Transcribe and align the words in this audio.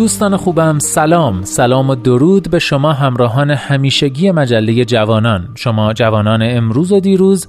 دوستان 0.00 0.36
خوبم 0.36 0.78
سلام. 0.78 1.42
سلام 1.44 1.90
و 1.90 1.94
درود 1.94 2.50
به 2.50 2.58
شما 2.58 2.92
همراهان 2.92 3.50
همیشگی 3.50 4.30
مجله 4.30 4.84
جوانان. 4.84 5.48
شما 5.54 5.92
جوانان 5.92 6.42
امروز 6.42 6.92
و 6.92 7.00
دیروز 7.00 7.46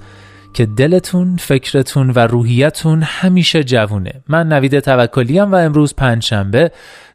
که 0.54 0.66
دلتون، 0.66 1.36
فکرتون 1.36 2.10
و 2.10 2.18
روحیتون 2.18 3.02
همیشه 3.02 3.64
جوونه. 3.64 4.12
من 4.28 4.48
نوید 4.48 4.80
توکلیم 4.80 5.52
و 5.52 5.54
امروز 5.54 5.94
پنجشنبه 5.94 6.70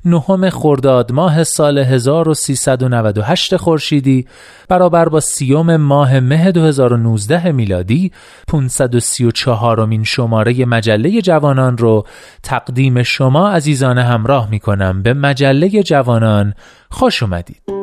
نهم 0.05 0.49
خرداد 0.49 1.11
ماه 1.11 1.43
سال 1.43 1.77
1398 1.77 3.55
خورشیدی 3.55 4.27
برابر 4.69 5.09
با 5.09 5.19
سیوم 5.19 5.77
ماه 5.77 6.19
مه 6.19 6.51
2019 6.51 7.51
میلادی 7.51 8.11
534 8.47 9.85
مین 9.85 10.03
شماره 10.03 10.65
مجله 10.65 11.21
جوانان 11.21 11.77
رو 11.77 12.05
تقدیم 12.43 13.03
شما 13.03 13.49
عزیزان 13.49 13.97
همراه 13.97 14.49
می 14.49 14.59
کنم 14.59 15.03
به 15.03 15.13
مجله 15.13 15.83
جوانان 15.83 16.53
خوش 16.89 17.23
اومدید. 17.23 17.76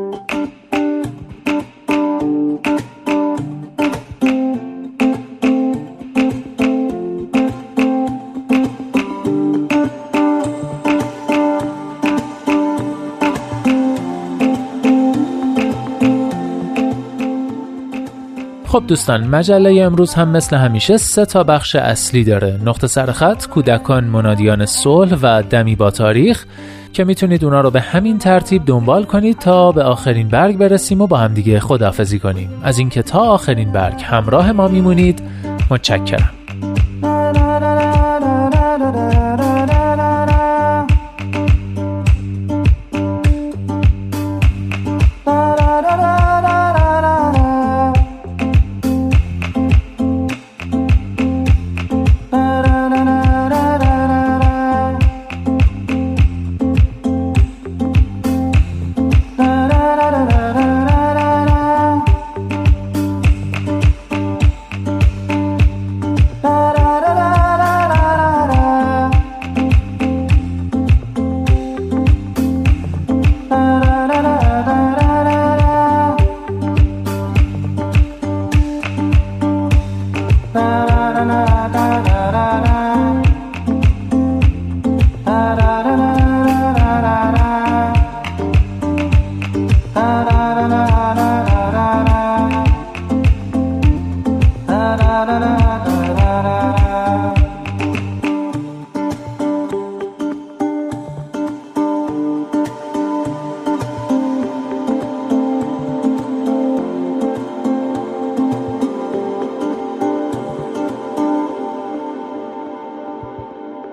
خب 18.75 18.85
دوستان 18.87 19.27
مجله 19.27 19.83
امروز 19.83 20.15
هم 20.15 20.29
مثل 20.29 20.57
همیشه 20.57 20.97
سه 20.97 21.25
تا 21.25 21.45
بخش 21.45 21.77
اصلی 21.77 22.25
داره. 22.25 22.61
نقطه 22.65 22.87
سرخط 22.87 23.47
کودکان 23.47 24.05
منادیان 24.05 24.67
صلح 24.67 25.19
و 25.23 25.43
دمی 25.51 25.77
با 25.77 25.91
تاریخ 25.91 26.45
که 26.93 27.05
می‌تونید 27.05 27.45
اونا 27.45 27.61
رو 27.61 27.71
به 27.71 27.81
همین 27.81 28.19
ترتیب 28.19 28.65
دنبال 28.65 29.05
کنید 29.05 29.39
تا 29.39 29.73
به 29.73 29.83
آخرین 29.83 30.29
برگ 30.29 30.59
برسیم 30.59 31.01
و 31.01 31.07
با 31.07 31.17
همدیگه 31.17 31.61
خداحافظی 31.61 32.19
کنیم. 32.19 32.51
از 32.63 32.79
اینکه 32.79 33.03
تا 33.03 33.21
آخرین 33.21 33.73
برگ 33.73 34.03
همراه 34.03 34.53
ما 34.53 34.69
میمونید 34.69 35.23
متشکرم. 35.71 36.44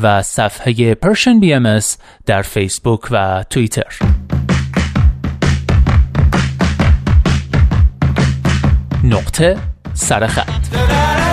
و 0.00 0.22
صفحه 0.22 0.94
BM 1.40 1.78
در 2.26 2.42
فیسبوک 2.42 3.00
و 3.10 3.44
توییتر 3.50 3.98
نقطه 9.04 9.56
سرخط 9.94 11.25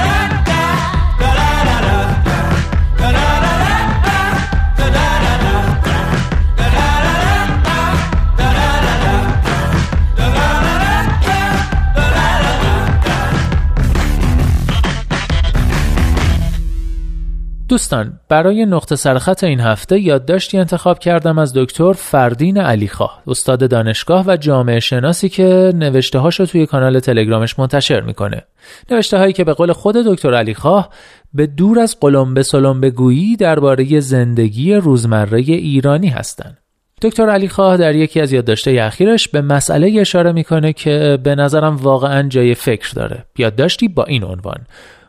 دوستان 17.70 18.20
برای 18.30 18.66
نقطه 18.66 18.96
سرخط 18.96 19.44
این 19.44 19.60
هفته 19.60 20.00
یادداشتی 20.00 20.58
انتخاب 20.58 21.00
کردم 21.00 21.38
از 21.38 21.54
دکتر 21.56 21.94
فردین 21.94 22.58
علیخواه 22.58 23.24
استاد 23.28 23.70
دانشگاه 23.70 24.26
و 24.28 24.38
جامعه 24.38 24.80
شناسی 24.80 25.30
که 25.30 25.72
نوشته 25.76 26.20
هاشو 26.20 26.46
توی 26.46 26.66
کانال 26.66 27.00
تلگرامش 27.00 27.60
منتشر 27.60 28.02
می‌کنه. 28.02 28.44
نوشته 28.92 29.18
هایی 29.18 29.34
که 29.34 29.44
به 29.44 29.54
قول 29.54 29.74
خود 29.74 29.96
دکتر 29.96 30.34
علیخواه 30.34 30.90
به 31.34 31.48
دور 31.48 31.80
از 31.80 32.00
قلمبه 32.00 32.44
سلمبه 32.44 32.90
گویی 32.90 33.36
درباره 33.36 34.00
زندگی 34.00 34.74
روزمره 34.74 35.40
ایرانی 35.40 36.08
هستند 36.08 36.58
دکتر 37.02 37.30
علی 37.30 37.48
خواه 37.48 37.78
در 37.78 37.96
یکی 37.96 38.22
از 38.22 38.32
یادداشته 38.32 38.78
اخیرش 38.82 39.28
به 39.28 39.42
مسئله 39.42 40.02
اشاره 40.02 40.32
می‌کنه 40.32 40.74
که 40.74 41.20
به 41.24 41.36
نظرم 41.36 41.76
واقعا 41.76 42.28
جای 42.28 42.56
فکر 42.56 42.94
داره. 42.94 43.26
یادداشتی 43.38 43.88
با 43.88 44.04
این 44.04 44.24
عنوان 44.24 44.58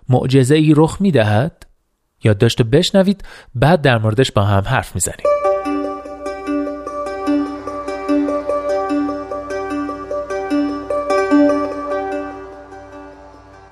معجزه 0.08 0.54
ای 0.54 0.72
رخ 0.76 0.96
می‌دهد؟ 1.00 1.66
یادداشت 2.24 2.62
بشنوید 2.62 3.24
بعد 3.54 3.80
در 3.80 3.98
موردش 3.98 4.32
با 4.32 4.42
هم 4.42 4.62
حرف 4.66 4.94
می‌زنیم. 4.94 5.26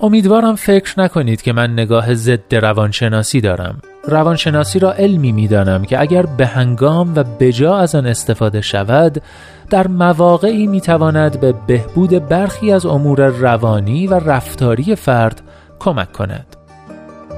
امیدوارم 0.00 0.56
فکر 0.56 1.00
نکنید 1.00 1.42
که 1.42 1.52
من 1.52 1.72
نگاه 1.72 2.14
ضد 2.14 2.54
روانشناسی 2.54 3.40
دارم. 3.40 3.82
روانشناسی 4.04 4.78
را 4.78 4.92
علمی 4.92 5.32
می‌دانم 5.32 5.84
که 5.84 6.00
اگر 6.00 6.26
به 6.26 6.46
هنگام 6.46 7.12
و 7.16 7.24
بجا 7.40 7.76
از 7.76 7.94
آن 7.94 8.06
استفاده 8.06 8.60
شود 8.60 9.22
در 9.70 9.86
مواقعی 9.86 10.66
می‌تواند 10.66 11.40
به 11.40 11.54
بهبود 11.66 12.28
برخی 12.28 12.72
از 12.72 12.86
امور 12.86 13.26
روانی 13.26 14.06
و 14.06 14.14
رفتاری 14.14 14.96
فرد 14.96 15.40
کمک 15.78 16.12
کند. 16.12 16.61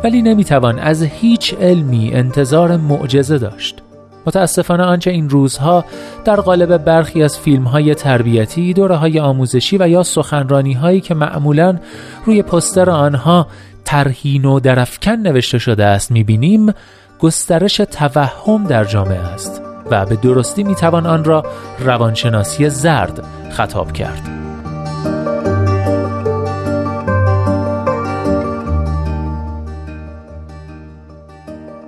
ولی 0.05 0.23
نمی‌توان 0.23 0.79
از 0.79 1.03
هیچ 1.03 1.55
علمی 1.55 2.11
انتظار 2.15 2.77
معجزه 2.77 3.39
داشت 3.39 3.83
متاسفانه 4.27 4.83
آنچه 4.83 5.11
این 5.11 5.31
روزها 5.31 5.85
در 6.25 6.41
قالب 6.41 6.77
برخی 6.77 7.23
از 7.23 7.39
فیلم 7.39 7.65
های 7.65 7.95
تربیتی، 7.95 8.73
دوره 8.73 8.97
های 8.97 9.21
آموزشی 9.21 9.79
و 9.81 9.89
یا 9.89 10.03
سخنرانی 10.03 10.73
هایی 10.73 11.01
که 11.01 11.15
معمولا 11.15 11.79
روی 12.27 12.43
پستر 12.43 12.91
آنها 12.91 13.47
ترهین 13.85 14.45
و 14.45 14.61
درفکن 14.61 15.11
نوشته 15.17 15.59
شده 15.59 15.85
است 15.85 16.11
می‌بینیم 16.11 16.73
گسترش 17.19 17.77
توهم 17.77 18.65
در 18.65 18.85
جامعه 18.85 19.21
است 19.21 19.63
و 19.91 20.07
به 20.07 20.17
درستی 20.17 20.65
می‌توان 20.65 21.07
آن 21.07 21.25
را 21.25 21.43
روانشناسی 21.79 22.69
زرد 22.69 23.25
خطاب 23.51 23.93
کرد. 23.93 24.44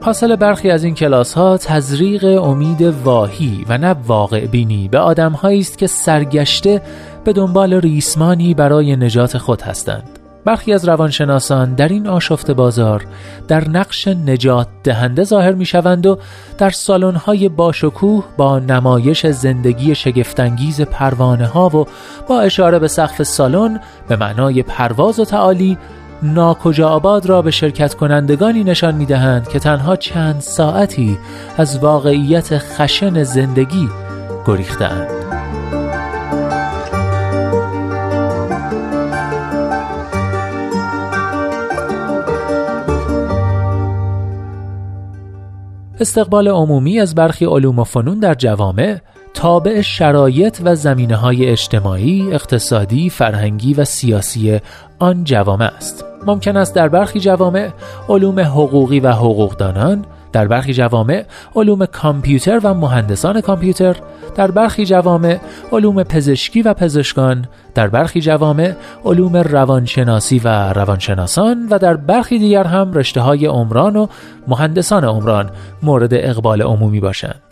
حاصل 0.06 0.36
برخی 0.36 0.70
از 0.70 0.84
این 0.84 0.94
کلاس 0.94 1.34
ها 1.34 1.58
تزریق 1.58 2.42
امید 2.42 2.82
واهی 2.82 3.64
و 3.68 3.78
نه 3.78 3.96
واقع 4.06 4.46
بینی 4.46 4.88
به 4.88 4.98
آدم 4.98 5.34
است 5.34 5.78
که 5.78 5.86
سرگشته 5.86 6.82
به 7.24 7.32
دنبال 7.32 7.74
ریسمانی 7.74 8.54
برای 8.54 8.96
نجات 8.96 9.38
خود 9.38 9.62
هستند. 9.62 10.18
برخی 10.44 10.72
از 10.72 10.88
روانشناسان 10.88 11.74
در 11.74 11.88
این 11.88 12.06
آشفت 12.06 12.50
بازار 12.50 13.04
در 13.48 13.68
نقش 13.68 14.08
نجات 14.08 14.68
دهنده 14.84 15.24
ظاهر 15.24 15.52
می 15.52 15.64
شوند 15.64 16.06
و 16.06 16.18
در 16.58 16.70
سالن 16.70 17.14
های 17.16 17.48
باشکوه 17.48 18.24
با 18.36 18.58
نمایش 18.58 19.26
زندگی 19.26 19.94
شگفتانگیز 19.94 20.80
پروانه 20.80 21.46
ها 21.46 21.68
و 21.68 21.86
با 22.28 22.40
اشاره 22.40 22.78
به 22.78 22.88
سقف 22.88 23.22
سالن 23.22 23.80
به 24.08 24.16
معنای 24.16 24.62
پرواز 24.62 25.20
و 25.20 25.24
تعالی 25.24 25.78
ناکجا 26.34 26.88
آباد 26.88 27.26
را 27.26 27.42
به 27.42 27.50
شرکت 27.50 27.94
کنندگانی 27.94 28.64
نشان 28.64 28.94
می 28.94 29.06
دهند 29.06 29.48
که 29.48 29.58
تنها 29.58 29.96
چند 29.96 30.40
ساعتی 30.40 31.18
از 31.56 31.78
واقعیت 31.78 32.58
خشن 32.58 33.22
زندگی 33.22 33.88
گریختند. 34.46 35.08
استقبال 46.00 46.48
عمومی 46.48 47.00
از 47.00 47.14
برخی 47.14 47.44
علوم 47.44 47.78
و 47.78 47.84
فنون 47.84 48.18
در 48.18 48.34
جوامع 48.34 48.96
تابع 49.34 49.80
شرایط 49.80 50.60
و 50.64 50.74
زمینه 50.74 51.16
های 51.16 51.46
اجتماعی، 51.46 52.32
اقتصادی، 52.32 53.10
فرهنگی 53.10 53.74
و 53.74 53.84
سیاسی 53.84 54.60
آن 54.98 55.24
جوامع 55.24 55.64
است. 55.76 56.15
ممکن 56.26 56.56
است 56.56 56.74
در 56.74 56.88
برخی 56.88 57.20
جوامع 57.20 57.68
علوم 58.08 58.40
حقوقی 58.40 59.00
و 59.00 59.12
حقوقدانان 59.12 60.04
در 60.32 60.46
برخی 60.46 60.74
جوامع 60.74 61.24
علوم 61.56 61.86
کامپیوتر 61.86 62.60
و 62.62 62.74
مهندسان 62.74 63.40
کامپیوتر 63.40 63.96
در 64.34 64.50
برخی 64.50 64.86
جوامع 64.86 65.38
علوم 65.72 66.02
پزشکی 66.02 66.62
و 66.62 66.74
پزشکان 66.74 67.46
در 67.74 67.88
برخی 67.88 68.20
جوامع 68.20 68.72
علوم 69.04 69.36
روانشناسی 69.36 70.38
و 70.44 70.72
روانشناسان 70.72 71.68
و 71.70 71.78
در 71.78 71.96
برخی 71.96 72.38
دیگر 72.38 72.64
هم 72.64 72.92
رشته 72.92 73.20
های 73.20 73.46
عمران 73.46 73.96
و 73.96 74.06
مهندسان 74.48 75.04
عمران 75.04 75.50
مورد 75.82 76.14
اقبال 76.14 76.62
عمومی 76.62 77.00
باشند. 77.00 77.42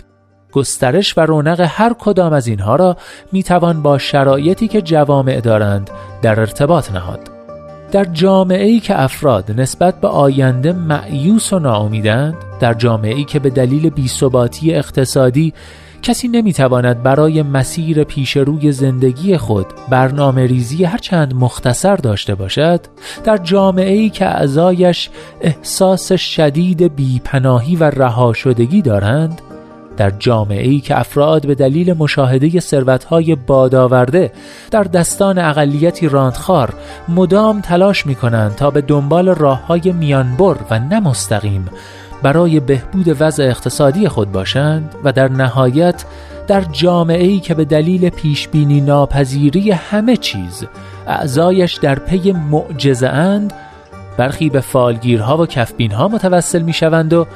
گسترش 0.53 1.19
و 1.19 1.21
رونق 1.21 1.61
هر 1.61 1.93
کدام 1.99 2.33
از 2.33 2.47
اینها 2.47 2.77
را 2.77 2.97
می 3.33 3.43
توان 3.43 3.83
با 3.83 3.99
شرایطی 3.99 4.69
که 4.69 4.83
جوامع 4.83 5.41
دارند 5.41 5.91
در 6.23 6.41
ارتباط 6.41 6.93
نهاد. 6.93 7.34
در 7.93 8.05
جامعه 8.05 8.67
ای 8.67 8.81
که 8.81 9.03
افراد 9.03 9.61
نسبت 9.61 10.01
به 10.01 10.09
آینده 10.09 10.73
معیوس 10.73 11.53
و 11.53 11.59
ناامیدند 11.59 12.35
در 12.61 12.75
جامعه 12.75 13.15
ای 13.15 13.25
که 13.25 13.39
به 13.39 13.51
دلیل 13.51 13.91
بیثباتی 13.91 14.75
اقتصادی 14.75 15.55
کسی 16.05 16.29
نمی‌تواند 16.29 17.03
برای 17.03 17.43
مسیر 17.43 18.05
پیش 18.05 18.37
روی 18.37 18.73
زندگی 18.73 19.37
خود 19.37 19.67
برنامه 19.89 20.47
ریزی 20.47 20.85
هرچند 20.85 21.35
مختصر 21.35 21.97
داشته 21.97 22.35
باشد 22.35 22.81
در 23.25 23.37
جامعه 23.37 23.93
ای 23.93 24.11
که 24.11 24.27
اعضایش 24.27 25.11
احساس 25.41 26.13
شدید 26.13 26.95
بیپناهی 26.97 27.77
و 27.77 27.85
رها 27.85 28.33
شدگی 28.33 28.83
دارند 28.83 29.41
در 29.97 30.11
جامعه 30.11 30.69
ای 30.69 30.81
که 30.81 31.01
افراد 31.01 31.47
به 31.47 31.55
دلیل 31.55 31.93
مشاهده 31.93 32.61
ثروتهای 32.61 33.35
بادآورده 33.35 34.33
در 34.71 34.83
دستان 34.83 35.39
اقلیتی 35.39 36.09
راندخار 36.09 36.75
مدام 37.09 37.61
تلاش 37.61 38.07
می 38.07 38.15
کنند 38.15 38.55
تا 38.55 38.71
به 38.71 38.81
دنبال 38.81 39.29
راه 39.29 39.67
های 39.67 39.93
میانبر 39.93 40.57
و 40.71 40.79
نمستقیم 40.79 41.69
برای 42.23 42.61
بهبود 42.61 43.17
وضع 43.21 43.45
اقتصادی 43.45 44.09
خود 44.09 44.33
باشند 44.33 44.95
و 45.05 45.13
در 45.13 45.29
نهایت 45.29 46.05
در 46.47 46.61
جامعه 46.61 47.27
ای 47.27 47.41
که 47.41 47.55
به 47.55 47.65
دلیل 47.65 48.09
پیشبینی 48.09 48.81
ناپذیری 48.81 49.71
همه 49.71 50.17
چیز 50.17 50.65
اعضایش 51.07 51.75
در 51.75 51.95
پی 51.95 52.33
معجزه 52.33 53.09
اند 53.09 53.53
برخی 54.17 54.51
به 54.51 54.61
فالگیرها 54.61 55.39
و 55.39 55.47
کفبینها 55.47 56.09
متوسل 56.09 56.63
می 56.63 56.73
شوند 56.73 57.13
و 57.13 57.27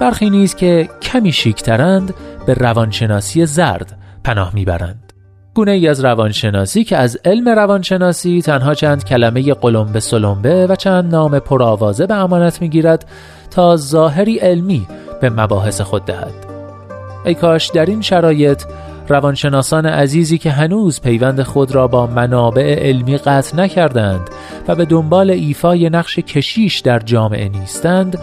برخی 0.00 0.30
نیز 0.30 0.54
که 0.54 0.88
کمی 1.02 1.32
شیکترند 1.32 2.14
به 2.46 2.54
روانشناسی 2.54 3.46
زرد 3.46 3.98
پناه 4.24 4.54
می‌برند. 4.54 5.12
گونه 5.54 5.70
ای 5.70 5.88
از 5.88 6.04
روانشناسی 6.04 6.84
که 6.84 6.96
از 6.96 7.18
علم 7.24 7.48
روانشناسی 7.48 8.42
تنها 8.42 8.74
چند 8.74 9.04
کلمه 9.04 9.54
قلمبه 9.54 10.00
سلمبه 10.00 10.66
و 10.66 10.76
چند 10.76 11.14
نام 11.14 11.38
پرآوازه 11.38 12.06
به 12.06 12.14
امانت 12.14 12.60
می‌گیرد 12.60 13.04
تا 13.50 13.76
ظاهری 13.76 14.38
علمی 14.38 14.86
به 15.20 15.30
مباحث 15.30 15.80
خود 15.80 16.04
دهد. 16.04 16.34
ای 17.24 17.34
کاش 17.34 17.70
در 17.70 17.86
این 17.86 18.00
شرایط 18.00 18.62
روانشناسان 19.08 19.86
عزیزی 19.86 20.38
که 20.38 20.50
هنوز 20.50 21.00
پیوند 21.00 21.42
خود 21.42 21.74
را 21.74 21.88
با 21.88 22.06
منابع 22.06 22.88
علمی 22.88 23.16
قطع 23.16 23.56
نکردند 23.56 24.30
و 24.68 24.74
به 24.74 24.84
دنبال 24.84 25.30
ایفای 25.30 25.90
نقش 25.90 26.18
کشیش 26.18 26.80
در 26.80 26.98
جامعه 26.98 27.48
نیستند 27.48 28.18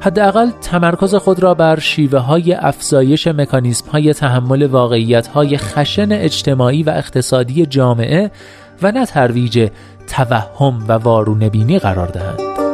حداقل 0.00 0.50
تمرکز 0.50 1.14
خود 1.14 1.42
را 1.42 1.54
بر 1.54 1.78
شیوه 1.78 2.18
های 2.18 2.54
افزایش 2.54 3.26
مکانیزم 3.26 3.90
های 3.90 4.14
تحمل 4.14 4.62
واقعیت 4.62 5.26
های 5.26 5.58
خشن 5.58 6.12
اجتماعی 6.12 6.82
و 6.82 6.90
اقتصادی 6.90 7.66
جامعه 7.66 8.30
و 8.82 8.92
نه 8.92 9.06
ترویج 9.06 9.70
توهم 10.06 10.84
و 10.88 10.92
وارونبینی 10.92 11.78
قرار 11.78 12.06
دهند. 12.06 12.67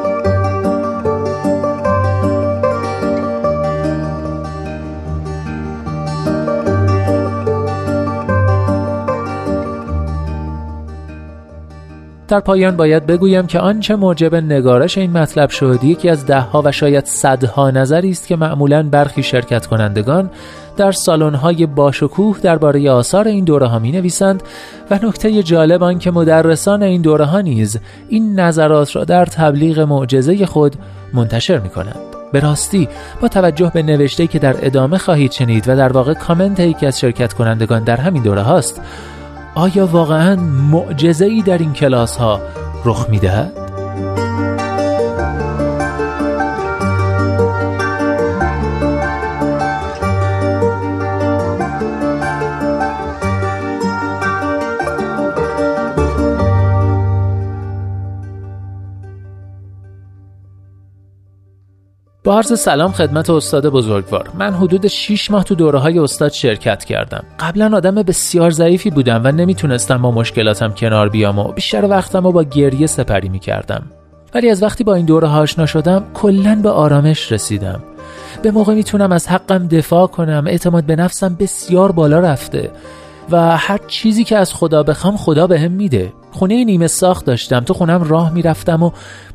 در 12.28 12.40
پایان 12.40 12.76
باید 12.76 13.06
بگویم 13.06 13.46
که 13.46 13.58
آنچه 13.60 13.96
موجب 13.96 14.34
نگارش 14.34 14.98
این 14.98 15.12
مطلب 15.12 15.50
شد 15.50 15.84
یکی 15.84 16.08
از 16.08 16.26
دهها 16.26 16.62
و 16.64 16.72
شاید 16.72 17.04
صدها 17.04 17.70
نظری 17.70 18.10
است 18.10 18.26
که 18.26 18.36
معمولا 18.36 18.82
برخی 18.82 19.22
شرکت 19.22 19.66
کنندگان 19.66 20.30
در 20.76 20.92
سالن‌های 20.92 21.66
باشکوه 21.66 22.40
درباره 22.40 22.90
آثار 22.90 23.28
این 23.28 23.44
دوره 23.44 23.66
ها 23.66 23.78
می 23.78 23.92
نویسند 23.92 24.42
و 24.90 24.98
نکته 25.02 25.42
جالب 25.42 25.82
آن 25.82 25.98
که 25.98 26.10
مدرسان 26.10 26.82
این 26.82 27.02
دوره 27.02 27.24
ها 27.24 27.40
نیز 27.40 27.78
این 28.08 28.40
نظرات 28.40 28.96
را 28.96 29.04
در 29.04 29.26
تبلیغ 29.26 29.80
معجزه 29.80 30.46
خود 30.46 30.76
منتشر 31.12 31.58
می 31.58 31.68
کنند 31.68 31.96
به 32.32 32.40
راستی 32.40 32.88
با 33.20 33.28
توجه 33.28 33.70
به 33.74 33.82
نوشته 33.82 34.26
که 34.26 34.38
در 34.38 34.56
ادامه 34.62 34.98
خواهید 34.98 35.32
شنید 35.32 35.68
و 35.68 35.76
در 35.76 35.92
واقع 35.92 36.14
کامنت 36.14 36.60
یکی 36.60 36.86
از 36.86 37.00
شرکت 37.00 37.32
کنندگان 37.32 37.84
در 37.84 37.96
همین 37.96 38.22
دوره 38.22 38.42
هاست 38.42 38.80
آیا 39.54 39.86
واقعا 39.86 40.36
معجزه 40.70 41.24
ای 41.24 41.42
در 41.42 41.58
این 41.58 41.72
کلاس 41.72 42.16
ها 42.16 42.40
رخ 42.84 43.06
می‌دهد؟ 43.10 43.63
با 62.24 62.36
عرض 62.36 62.60
سلام 62.60 62.92
خدمت 62.92 63.30
استاد 63.30 63.66
بزرگوار. 63.66 64.30
من 64.38 64.54
حدود 64.54 64.86
6 64.86 65.30
ماه 65.30 65.44
تو 65.44 65.54
دوره 65.54 65.78
های 65.78 65.98
استاد 65.98 66.32
شرکت 66.32 66.84
کردم. 66.84 67.24
قبلا 67.40 67.76
آدم 67.76 67.94
بسیار 67.94 68.50
ضعیفی 68.50 68.90
بودم 68.90 69.20
و 69.24 69.32
نمی‌تونستم 69.32 70.02
با 70.02 70.10
مشکلاتم 70.10 70.72
کنار 70.72 71.08
بیام 71.08 71.38
و 71.38 71.52
بیشتر 71.52 71.84
وقتم 71.88 72.24
رو 72.24 72.32
با 72.32 72.42
گریه 72.42 72.86
سپری 72.86 73.28
می‌کردم. 73.28 73.82
ولی 74.34 74.50
از 74.50 74.62
وقتی 74.62 74.84
با 74.84 74.94
این 74.94 75.06
دوره 75.06 75.28
ها 75.28 75.40
آشنا 75.40 75.66
شدم 75.66 76.04
کلا 76.14 76.60
به 76.62 76.70
آرامش 76.70 77.32
رسیدم. 77.32 77.82
به 78.42 78.50
موقع 78.50 78.74
می‌تونم 78.74 79.12
از 79.12 79.28
حقم 79.28 79.68
دفاع 79.68 80.06
کنم 80.06 80.44
اعتماد 80.46 80.84
به 80.84 80.96
نفسم 80.96 81.36
بسیار 81.40 81.92
بالا 81.92 82.20
رفته 82.20 82.70
و 83.30 83.56
هر 83.56 83.80
چیزی 83.88 84.24
که 84.24 84.36
از 84.36 84.54
خدا 84.54 84.82
بخوام 84.82 85.16
خدا 85.16 85.46
بهم 85.46 85.68
به 85.68 85.68
میده. 85.68 86.12
خونه 86.34 86.64
نیمه 86.64 86.86
ساخت 86.86 87.24
داشتم. 87.24 87.60
تو 87.60 87.74
خونم 87.74 88.02
راه 88.02 88.32
می‌رفتم 88.32 88.82
و 88.82 88.90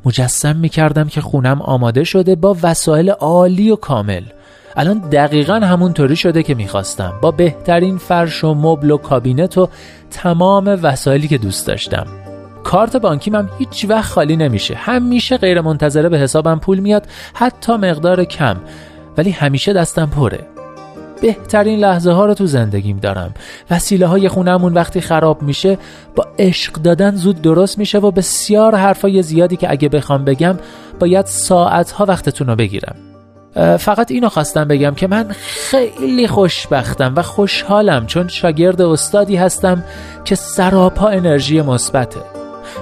مجسم 0.06 0.56
می‌کردم 0.56 1.08
که 1.08 1.22
خونم 1.22 1.62
آماده 1.62 2.04
شده 2.04 2.36
با 2.36 2.58
وسایل 2.64 3.10
عالی 3.10 3.72
و 3.72 3.76
کامل. 3.76 4.24
الان 4.76 5.00
دقیقا 5.00 5.54
همونطوری 5.54 6.16
شده 6.16 6.44
که 6.44 6.56
می‌خواستم. 6.56 7.14
با 7.22 7.32
بهترین 7.32 7.98
فرش 7.98 8.44
و 8.44 8.54
مبل 8.54 8.92
و 8.92 8.98
کابینت 8.98 9.58
و 9.58 9.70
تمام 10.12 10.80
وسایلی 10.84 11.28
که 11.28 11.38
دوست 11.38 11.68
داشتم. 11.68 12.08
کارت 12.64 12.98
بانکیم 12.98 13.36
هم 13.36 13.50
هیچ 13.60 13.86
وقت 13.90 14.12
خالی 14.12 14.36
نمیشه. 14.36 14.76
همیشه 14.76 15.38
غیر 15.38 15.62
منتظره 15.62 16.10
به 16.10 16.18
حسابم 16.18 16.60
پول 16.60 16.80
میاد 16.80 17.08
حتی 17.34 17.74
مقدار 17.74 18.24
کم. 18.24 18.58
ولی 19.18 19.32
همیشه 19.32 19.74
دستم 19.74 20.06
پره. 20.06 20.59
بهترین 21.22 21.80
لحظه 21.80 22.12
ها 22.12 22.26
رو 22.26 22.34
تو 22.34 22.46
زندگیم 22.46 22.98
دارم. 22.98 23.34
وسیله 23.72 24.08
های 24.08 24.30
خونمون 24.30 24.74
وقتی 24.74 25.02
خراب 25.02 25.42
میشه 25.42 25.78
با 26.16 26.28
عشق 26.40 26.74
دادن 26.74 27.16
زود 27.16 27.42
درست 27.42 27.78
میشه 27.78 27.98
و 27.98 28.12
بسیار 28.12 28.76
حرفای 28.76 29.22
زیادی 29.24 29.56
که 29.56 29.72
اگه 29.72 29.90
بخوام 29.90 30.26
بگم 30.26 30.58
باید 31.00 31.26
ساعت 31.26 31.92
ها 31.92 32.06
وقتتون 32.06 32.48
رو 32.48 32.56
بگیرم. 32.56 32.96
فقط 33.80 34.12
اینو 34.12 34.30
خواستم 34.30 34.68
بگم 34.68 34.96
که 34.96 35.08
من 35.08 35.28
خیلی 35.40 36.28
خوشبختم 36.28 37.14
و 37.16 37.22
خوشحالم 37.22 38.06
چون 38.06 38.28
شاگرد 38.28 38.82
استادی 38.82 39.36
هستم 39.36 39.84
که 40.26 40.36
سراپا 40.36 41.08
انرژی 41.08 41.62
مثبته. 41.62 42.20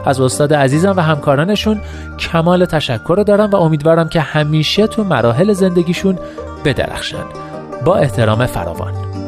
از 0.05 0.21
استاد 0.21 0.53
عزیزم 0.53 0.93
و 0.97 0.99
همکارانشون 0.99 1.81
کمال 2.19 2.65
تشکر 2.65 3.23
دارم 3.27 3.49
و 3.49 3.55
امیدوارم 3.55 4.09
که 4.09 4.19
همیشه 4.19 4.87
تو 4.87 5.03
مراحل 5.03 5.53
زندگیشون 5.53 6.19
بدرخشن 6.65 7.25
با 7.85 7.97
احترام 7.97 8.45
فراوان. 8.45 9.26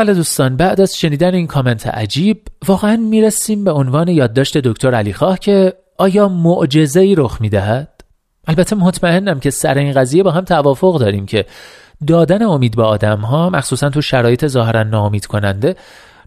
بله 0.00 0.14
دوستان 0.14 0.56
بعد 0.56 0.80
از 0.80 0.96
شنیدن 0.96 1.34
این 1.34 1.46
کامنت 1.46 1.86
عجیب 1.86 2.42
واقعا 2.66 2.96
می‌رسیم 2.96 3.64
به 3.64 3.72
عنوان 3.72 4.08
یادداشت 4.08 4.58
دکتر 4.58 4.94
علیخواه 4.94 5.38
که 5.38 5.72
آیا 5.98 6.28
معجزه 6.28 7.00
ای 7.00 7.14
رخ 7.14 7.40
می‌دهد؟ 7.40 7.88
البته 8.46 8.76
مطمئنم 8.76 9.40
که 9.40 9.50
سر 9.50 9.78
این 9.78 9.92
قضیه 9.92 10.22
با 10.22 10.30
هم 10.30 10.44
توافق 10.44 10.98
داریم 10.98 11.26
که 11.26 11.46
دادن 12.06 12.42
امید 12.42 12.76
به 12.76 12.82
آدم 12.82 13.18
ها 13.18 13.50
مخصوصا 13.50 13.90
تو 13.90 14.00
شرایط 14.00 14.46
ظاهرا 14.46 14.82
ناامید 14.82 15.26
کننده 15.26 15.76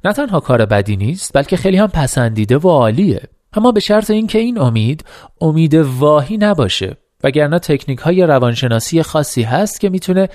نه 0.05 0.13
تنها 0.13 0.39
کار 0.39 0.65
بدی 0.65 0.95
نیست 0.95 1.31
بلکه 1.33 1.57
خیلی 1.57 1.77
هم 1.77 1.87
پسندیده 1.87 2.57
و 2.57 2.69
عالیه 2.69 3.21
اما 3.53 3.71
به 3.71 3.79
شرط 3.79 4.11
اینکه 4.11 4.39
این 4.39 4.59
امید 4.59 5.05
امید 5.41 5.73
واهی 5.73 6.37
نباشه 6.37 6.97
وگرنه 7.23 7.59
تکنیک 7.59 7.99
های 7.99 8.21
روانشناسی 8.21 9.03
خاصی 9.03 9.43
هست 9.43 9.79
که 9.79 9.89
می‌تونه 9.89 10.29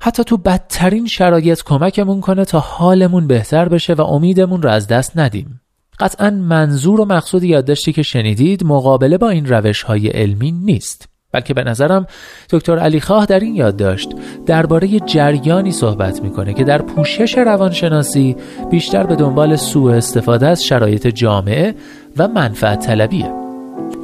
حتی 0.00 0.24
تو 0.24 0.36
بدترین 0.36 1.06
شرایط 1.06 1.62
کمکمون 1.62 2.20
کنه 2.20 2.44
تا 2.44 2.58
حالمون 2.58 3.26
بهتر 3.26 3.68
بشه 3.68 3.94
و 3.94 4.00
امیدمون 4.00 4.62
رو 4.62 4.70
از 4.70 4.86
دست 4.86 5.18
ندیم. 5.18 5.60
قطعا 6.00 6.30
منظور 6.30 7.00
و 7.00 7.04
مقصود 7.04 7.44
یادداشتی 7.44 7.92
که 7.92 8.02
شنیدید 8.02 8.64
مقابله 8.64 9.18
با 9.18 9.28
این 9.28 9.46
روش 9.46 9.82
های 9.82 10.08
علمی 10.08 10.52
نیست. 10.52 11.08
بلکه 11.32 11.54
به 11.54 11.64
نظرم 11.64 12.06
دکتر 12.50 12.78
علی 12.78 13.00
خواه 13.00 13.26
در 13.26 13.40
این 13.40 13.54
یادداشت 13.54 14.08
درباره 14.46 15.00
جریانی 15.00 15.72
صحبت 15.72 16.22
می‌کنه 16.22 16.54
که 16.54 16.64
در 16.64 16.82
پوشش 16.82 17.38
روانشناسی 17.38 18.36
بیشتر 18.70 19.06
به 19.06 19.16
دنبال 19.16 19.56
سوء 19.56 19.94
استفاده 19.94 20.46
از 20.46 20.64
شرایط 20.64 21.06
جامعه 21.06 21.74
و 22.16 22.28
منفعت 22.28 22.86
طلبیه. 22.86 23.32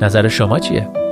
نظر 0.02 0.28
شما 0.28 0.58
چیه؟ 0.58 1.05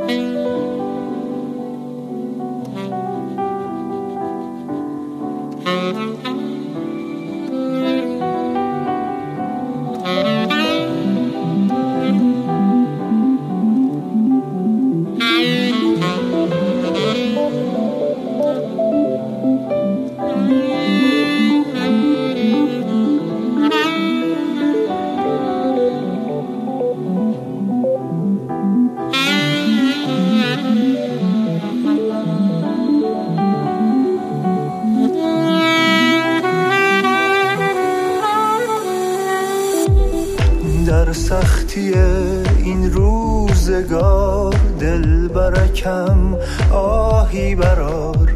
برکم 45.74 46.36
آهی 46.72 47.54
برار. 47.54 48.28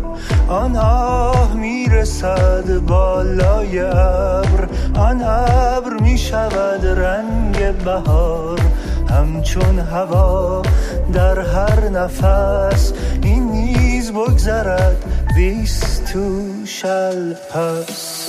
آن 0.49 0.77
آه 0.77 1.55
می‌رسد 1.55 2.79
بالای 2.79 3.81
ابر. 3.81 4.69
آن 4.95 5.23
ابر 5.23 5.93
می‌شود 6.01 6.87
رنگ 6.87 7.85
بهار. 7.85 8.61
همچون 9.11 9.79
هوا 9.79 10.63
در 11.13 11.41
هر 11.41 11.89
نفس 11.89 12.93
این 13.23 13.51
نیز 13.53 14.13
بگذرد. 14.13 15.05
بیست 15.37 16.13
تو 16.13 16.43
شل 16.65 17.33
پس. 17.33 18.28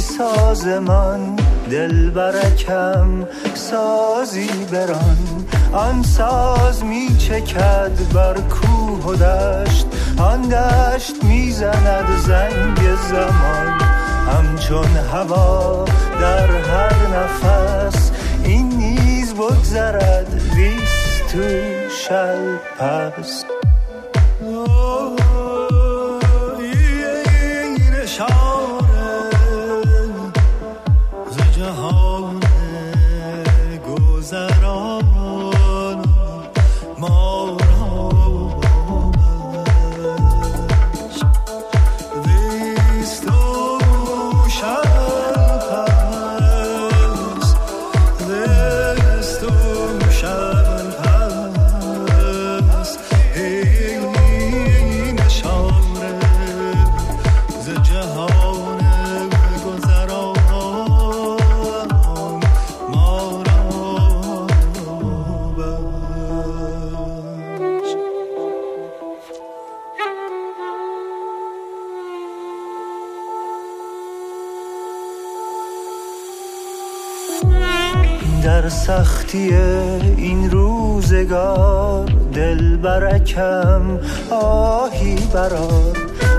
سازمان 0.00 1.36
دل 1.70 2.10
برکم 2.10 3.26
سازی 3.54 4.50
بران. 4.72 5.46
آن 5.72 6.02
ساز 6.02 6.84
می 6.84 7.16
چکد 7.18 8.12
بر 8.14 8.34
کوه 8.34 9.04
و 9.04 9.14
دشت 9.14 9.86
آن 10.18 10.42
دشت 10.42 11.24
می‌زند 11.24 12.06
زنگ 12.26 12.78
زمان. 13.10 13.80
همچون 14.32 14.96
هوا 15.12 15.84
در 16.20 16.50
هر 16.50 16.94
نفس 17.16 18.10
این 18.44 18.68
نیز 18.68 19.34
بگذرد 19.34 20.42
ویست 20.56 21.32
تو 21.32 21.42
شل 22.08 22.56
پس 22.78 23.55
برکم 82.86 83.98
آهی 84.30 85.16
برار 85.34 85.96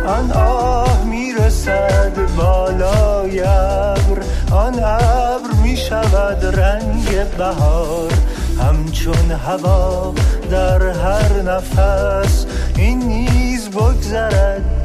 آن 0.07 0.31
آه 0.31 1.03
می‌رسد 1.05 2.13
بالای 2.37 3.39
ابر. 3.39 4.19
آن 4.51 4.79
ابر 4.83 5.51
می‌شود 5.63 6.59
رنگ 6.59 7.37
بهار. 7.37 8.11
همچون 8.59 9.31
هوا 9.31 10.13
در 10.51 10.89
هر 10.89 11.41
نفس 11.41 12.45
این 12.77 12.99
نیز 12.99 13.69
بگذرد. 13.69 14.76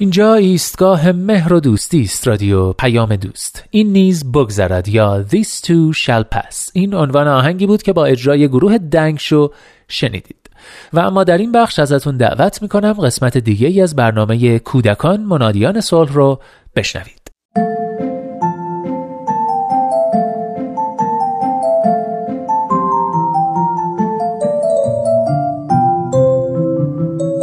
اینجا 0.00 0.34
ایستگاه 0.34 1.12
مهر 1.12 1.52
و 1.52 1.60
دوستی 1.60 2.02
است 2.02 2.28
رادیو 2.28 2.72
پیام 2.72 3.16
دوست. 3.16 3.64
این 3.70 3.92
نیز 3.92 4.32
بگذرد 4.32 4.88
یا 4.88 5.24
This 5.30 5.64
too 5.64 5.98
shall 5.98 6.24
pass. 6.34 6.70
این 6.72 6.94
عنوان 6.94 7.28
آهنگی 7.28 7.66
بود 7.66 7.82
که 7.82 7.92
با 7.92 8.04
اجرای 8.04 8.48
گروه 8.48 8.78
دنگ 8.78 9.18
شو 9.18 9.50
شنیدید. 9.88 10.50
و 10.92 11.00
اما 11.00 11.24
در 11.24 11.38
این 11.38 11.52
بخش 11.52 11.78
ازتون 11.78 12.16
دعوت 12.16 12.62
می‌کنم 12.62 12.92
قسمت 12.92 13.38
دیگه 13.38 13.68
ای 13.68 13.80
از 13.80 13.96
برنامه 13.96 14.58
کودکان 14.58 15.20
منادیان 15.20 15.80
صلح 15.80 16.12
رو 16.12 16.40
بشنوید. 16.76 17.30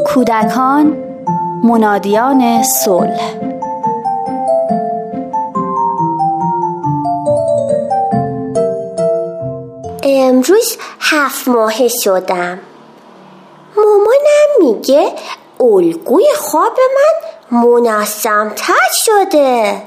کودکان 0.06 1.15
منادیان 1.66 2.64
صلح. 2.64 3.34
امروز 10.04 10.78
هفت 11.00 11.48
ماهه 11.48 11.88
شدم. 11.88 12.60
مامانم 13.78 14.50
میگه 14.60 15.14
الگوی 15.60 16.26
خواب 16.36 16.78
من 16.96 17.60
منظمتر 17.60 18.88
شده. 18.94 19.82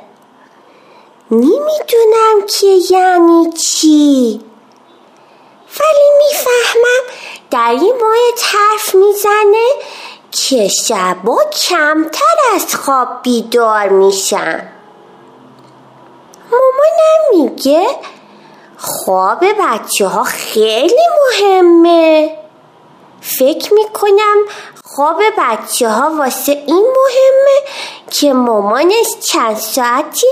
نمی‌دونم 1.31 2.47
که 2.49 2.67
یعنی 2.91 3.53
چی. 3.53 4.41
ولی 5.81 6.09
می‌فهمم 6.19 7.05
در 7.51 7.71
این 7.71 7.95
ماه 8.01 8.17
حرف 8.53 8.95
می‌زنه 8.95 9.69
که 10.38 10.68
شبا 10.68 11.37
کمتر 11.68 12.37
از 12.55 12.74
خواب 12.74 13.09
بیدار 13.22 13.88
میشم. 13.88 14.62
مامانم 16.51 17.20
میگه 17.33 17.87
خواب 18.77 19.44
بچه 19.44 20.07
ها 20.07 20.24
خیلی 20.24 21.03
مهمه. 21.18 22.38
فکر 23.20 23.74
می‌کنم 23.74 24.37
خواب 24.85 25.22
بچه 25.38 25.88
ها 25.88 26.11
واسه 26.18 26.53
این 26.66 26.87
مهمه 26.96 27.70
که 28.11 28.33
مامانش 28.33 29.07
چند 29.33 29.57
ساعتی 29.57 30.27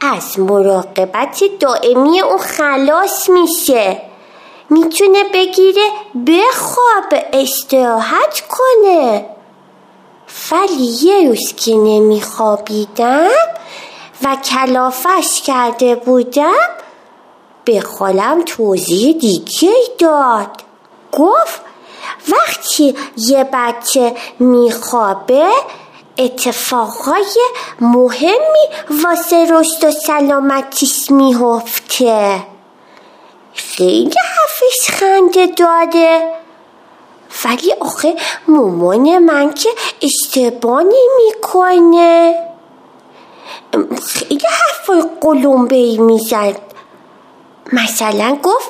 از 0.00 0.38
مراقبت 0.38 1.42
دائمی 1.60 2.20
اون 2.20 2.38
خلاص 2.38 3.28
میشه. 3.28 4.02
می‌تونه 4.70 5.24
بگیره 5.34 5.82
بخواب 6.26 7.22
استراحت 7.32 8.42
کنه. 8.48 9.31
ولی 10.50 10.84
یه 11.02 11.28
روز 11.28 11.54
که 11.56 11.74
نمیخوابیدم 11.74 13.28
و 14.24 14.36
کلافش 14.36 15.42
کرده 15.42 15.94
بودم 15.94 16.68
به 17.64 17.80
خالم 17.80 18.42
توضیح 18.42 19.16
دیگه 19.18 19.72
داد. 19.98 20.62
گفت 21.12 21.60
وقتی 22.28 22.94
یه 23.16 23.48
بچه 23.52 24.14
میخوابه 24.38 25.50
اتفاقای 26.18 27.38
مهمی 27.80 28.66
واسه 29.04 29.46
رشد 29.50 29.84
و 29.84 29.90
سلامتیش 29.90 31.10
میهفته 31.10 32.42
خیلی 33.54 34.14
حرفش 34.24 34.90
خنده 34.90 35.46
داده. 35.46 36.41
ولی 37.44 37.72
آخه 37.80 38.16
مامان 38.48 39.18
من 39.18 39.54
که 39.54 39.68
اشتباه 40.02 40.82
می‌کنه 41.26 42.34
خیلی 44.06 44.46
حرفای 44.46 45.04
قلمبه 45.20 45.76
ای 45.76 45.98
می‌زد. 45.98 46.56
مثلا 47.72 48.38
گفت 48.42 48.68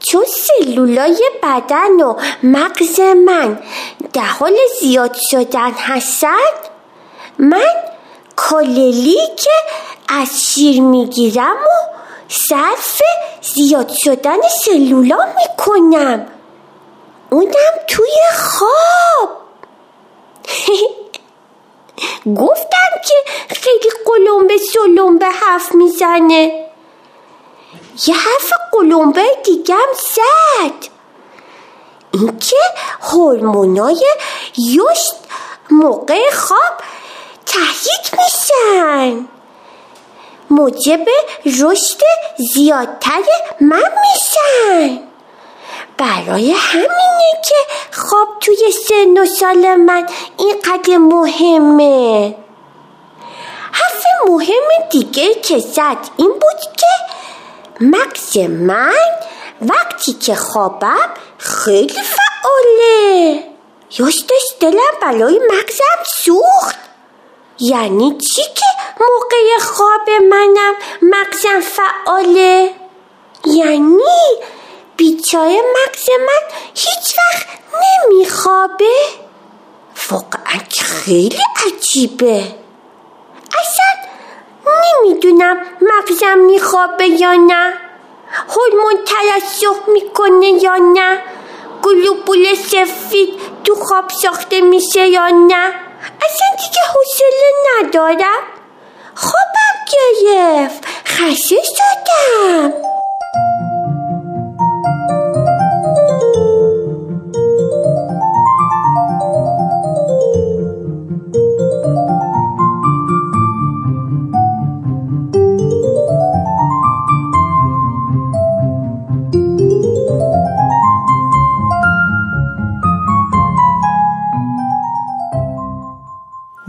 چون 0.00 0.24
سلولای 0.24 1.30
بدن 1.42 2.00
و 2.00 2.14
مغز 2.42 3.00
من 3.00 3.58
در 4.12 4.22
حال 4.22 4.56
زیاد 4.80 5.16
شدن 5.30 5.70
هستند 5.70 6.58
من 7.38 7.74
کاللی 8.36 9.18
که 9.36 9.50
از 10.08 10.44
شیر 10.44 10.82
می‌گیرم 10.82 11.56
و 11.56 11.98
صرف 12.28 13.02
زیاد 13.42 13.88
شدن 14.04 14.36
سلولا 14.64 15.18
می‌کنم. 15.36 16.26
اونم 17.30 17.74
توی 17.88 18.16
خواب. 18.36 19.28
گفتم 22.42 22.90
که 23.08 23.14
خیلی 23.54 23.90
قلمبه 24.06 24.58
سلمبه 24.58 25.26
حرف 25.26 25.74
می‌زنه. 25.74 26.68
یه 28.06 28.14
حرف 28.14 28.52
قلمبه 28.72 29.24
دیگم 29.44 29.86
زد. 30.14 30.88
اینکه 32.12 32.56
هورمونای 33.00 34.04
یشت 34.58 35.14
موقع 35.70 36.30
خواب 36.30 36.74
تحریک 37.46 38.12
میشن. 38.12 39.28
موجب 40.50 41.06
رشد 41.46 42.00
زیادتر 42.54 43.22
من 43.60 43.92
میشن. 44.02 45.07
برای 45.98 46.52
همینه 46.52 47.42
که 47.44 47.54
خواب 47.92 48.28
توی 48.40 48.72
سن 48.88 49.22
و 49.22 49.26
سال 49.26 49.74
من 49.76 50.06
اینقدر 50.38 50.96
مهمه. 50.96 52.36
حرف 53.72 54.04
مهم 54.28 54.88
دیگه 54.90 55.34
که 55.34 55.58
زد 55.58 55.96
این 56.16 56.28
بود 56.28 56.60
که 56.76 56.86
مغز 57.80 58.38
من 58.38 59.08
وقتی 59.62 60.12
که 60.12 60.34
خوابم 60.34 61.10
خیلی 61.38 62.02
فعاله. 62.02 63.44
یاش 63.98 64.18
داشت 64.18 64.58
دلم 64.60 64.94
بلای 65.02 65.40
مغزم 65.50 66.02
سوخت. 66.16 66.78
یعنی 67.60 68.18
چی 68.18 68.42
که 68.42 68.66
موقع 69.00 69.64
خواب 69.64 70.10
منم 70.30 70.74
مغزم 71.02 71.60
فعاله؟ 71.60 72.70
یعنی 73.44 74.02
بیچاره 74.98 75.60
مغز 75.76 76.08
من 76.10 76.42
هیچ 76.74 77.14
وقت 77.18 77.46
نمیخوابه. 77.82 78.94
واقعا 80.10 80.60
خیلی 80.70 81.42
عجیبه. 81.66 82.42
اصلا 83.60 83.90
نمی‌دونم 85.02 85.56
مغزم 85.80 86.38
میخوابه 86.38 87.06
یا 87.06 87.34
نه. 87.34 87.72
هورمون 88.48 89.04
ترسخ 89.04 89.76
می‌کنه 89.88 90.46
یا 90.46 90.76
نه. 90.76 91.22
گلوبول 91.82 92.54
سفید 92.54 93.40
تو 93.64 93.74
خواب 93.74 94.10
ساخته 94.10 94.60
میشه 94.60 95.08
یا 95.08 95.28
نه. 95.28 95.72
اصلا 96.24 96.48
دیگه 96.58 96.82
حوصله 96.94 97.50
ندارم. 97.68 98.42
خوابم 99.14 99.76
گرفت. 99.92 100.84
خسته 101.06 101.56
شدم 101.62 102.72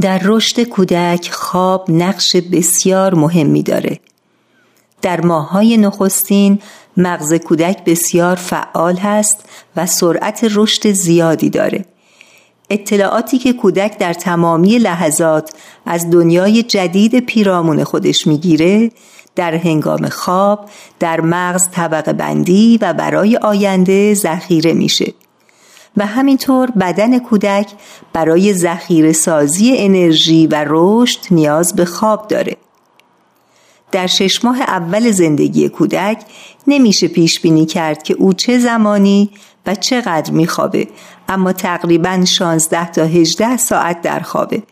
در 0.01 0.21
رشد 0.23 0.63
کودک 0.63 1.29
خواب 1.31 1.85
نقش 1.91 2.35
بسیار 2.35 3.15
مهمی 3.15 3.63
داره 3.63 3.99
در 5.01 5.21
ماهای 5.21 5.77
نخستین 5.77 6.59
مغز 6.97 7.33
کودک 7.33 7.83
بسیار 7.83 8.35
فعال 8.35 8.97
هست 8.97 9.49
و 9.75 9.85
سرعت 9.85 10.47
رشد 10.51 10.91
زیادی 10.91 11.49
داره. 11.49 11.85
اطلاعاتی 12.69 13.37
که 13.37 13.53
کودک 13.53 13.97
در 13.97 14.13
تمامی 14.13 14.77
لحظات 14.77 15.51
از 15.85 16.09
دنیای 16.09 16.63
جدید 16.63 17.19
پیرامون 17.19 17.83
خودش 17.83 18.27
می‌گیره 18.27 18.91
در 19.35 19.55
هنگام 19.55 20.09
خواب 20.09 20.69
در 20.99 21.21
مغز 21.21 21.69
طبقه 21.69 22.13
بندی 22.13 22.77
و 22.81 22.93
برای 22.93 23.37
آینده 23.37 24.13
ذخیره 24.13 24.73
میشه. 24.73 25.13
و 25.97 26.05
همینطور 26.05 26.71
بدن 26.71 27.19
کودک 27.19 27.67
برای 28.13 28.53
ذخیره 28.53 29.11
سازی 29.11 29.73
انرژی 29.77 30.47
و 30.47 30.65
رشد 30.67 31.19
نیاز 31.31 31.75
به 31.75 31.85
خواب 31.85 32.27
داره. 32.27 32.57
در 33.91 34.07
شش 34.07 34.45
ماه 34.45 34.61
اول 34.61 35.11
زندگی 35.11 35.69
کودک 35.69 36.21
نمیشه 36.67 37.07
پیش 37.07 37.39
بینی 37.39 37.65
کرد 37.65 38.03
که 38.03 38.13
او 38.13 38.33
چه 38.33 38.59
زمانی 38.59 39.29
و 39.65 39.75
چقدر 39.75 40.31
میخوابه 40.31 40.87
اما 41.29 41.53
تقریبا 41.53 42.25
16 42.25 42.91
تا 42.91 43.03
18 43.03 43.57
ساعت 43.57 44.01
در 44.01 44.19
خوابه. 44.19 44.63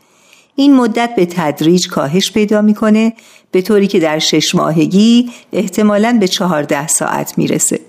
این 0.56 0.76
مدت 0.76 1.16
به 1.16 1.26
تدریج 1.26 1.88
کاهش 1.88 2.32
پیدا 2.32 2.62
می‌کنه 2.62 3.14
به 3.52 3.62
طوری 3.62 3.88
که 3.88 4.00
در 4.00 4.20
شش 4.20 4.56
ماهگی 4.56 5.32
احتمالاً 5.54 6.18
به 6.20 6.28
14 6.28 6.88
ساعت 6.88 7.38
می‌رسه. 7.38 7.80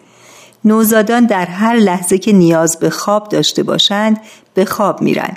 نوزادان 0.65 1.27
در 1.27 1.47
هر 1.47 1.77
لحظه 1.77 2.19
که 2.19 2.33
نیاز 2.33 2.79
به 2.79 2.91
خواب 2.91 3.29
داشته 3.29 3.63
باشند 3.63 4.21
به 4.55 4.65
خواب 4.65 5.03
میرن. 5.03 5.37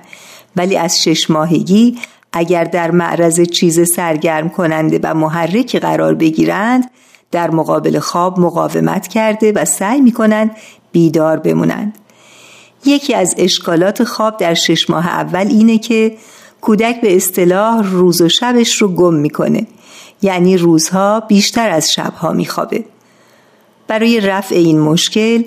ولی 0.55 0.77
از 0.77 1.01
شش 1.03 1.29
ماهگی 1.29 1.97
اگر 2.33 2.63
در 2.63 2.91
معرض 2.91 3.41
چیز 3.41 3.91
سرگرم 3.93 4.49
کننده 4.49 4.99
و 5.03 5.13
محرکی 5.13 5.79
قرار 5.79 6.15
بگیرند 6.15 6.91
در 7.31 7.51
مقابل 7.51 7.99
خواب 7.99 8.39
مقاومت 8.39 9.07
کرده 9.07 9.51
و 9.51 9.65
سعی 9.65 10.01
می‌کنند 10.01 10.51
بیدار 10.91 11.37
بمونند. 11.37 11.97
یکی 12.85 13.13
از 13.13 13.35
اشکالات 13.37 14.03
خواب 14.03 14.37
در 14.37 14.53
شش 14.53 14.89
ماه 14.89 15.07
اول 15.07 15.47
اینه 15.47 15.77
که 15.77 16.17
کودک 16.61 17.01
به 17.01 17.15
اصطلاح 17.15 17.83
روز 17.83 18.21
و 18.21 18.29
شبش 18.29 18.81
رو 18.81 18.87
گم 18.87 19.13
می‌کنه. 19.13 19.67
یعنی 20.21 20.57
روزها 20.57 21.19
بیشتر 21.19 21.69
از 21.69 21.91
شبها 21.91 22.31
میخوابه. 22.31 22.83
برای 23.91 24.19
رفع 24.19 24.55
این 24.55 24.79
مشکل 24.79 25.43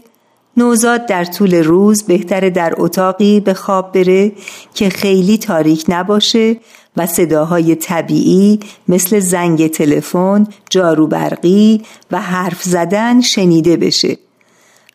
نوزاد 0.57 1.07
در 1.07 1.25
طول 1.25 1.55
روز 1.55 2.03
بهتره 2.03 2.51
در 2.51 2.75
اتاقی 2.77 3.41
به 3.41 3.55
خواب 3.55 3.93
بره 3.93 4.33
که 4.75 4.89
خیلی 4.89 5.39
تاریک 5.39 5.85
نباشه 5.89 6.57
و 6.97 7.07
صداهای 7.07 7.75
طبیعی 7.75 8.61
مثل 8.89 9.21
زنگ 9.21 9.67
تلفن، 9.67 10.47
جارو 10.71 11.07
برقی 11.07 11.83
و 12.11 12.21
حرف 12.21 12.63
زدن 12.63 13.21
شنیده 13.21 13.77
بشه. 13.77 14.19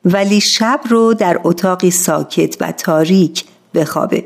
ولی 0.05 0.41
شب 0.41 0.79
رو 0.89 1.13
در 1.13 1.39
اتاقی 1.43 1.91
ساکت 1.91 2.55
و 2.61 2.71
تاریک 2.71 3.45
بخوابه. 3.73 4.25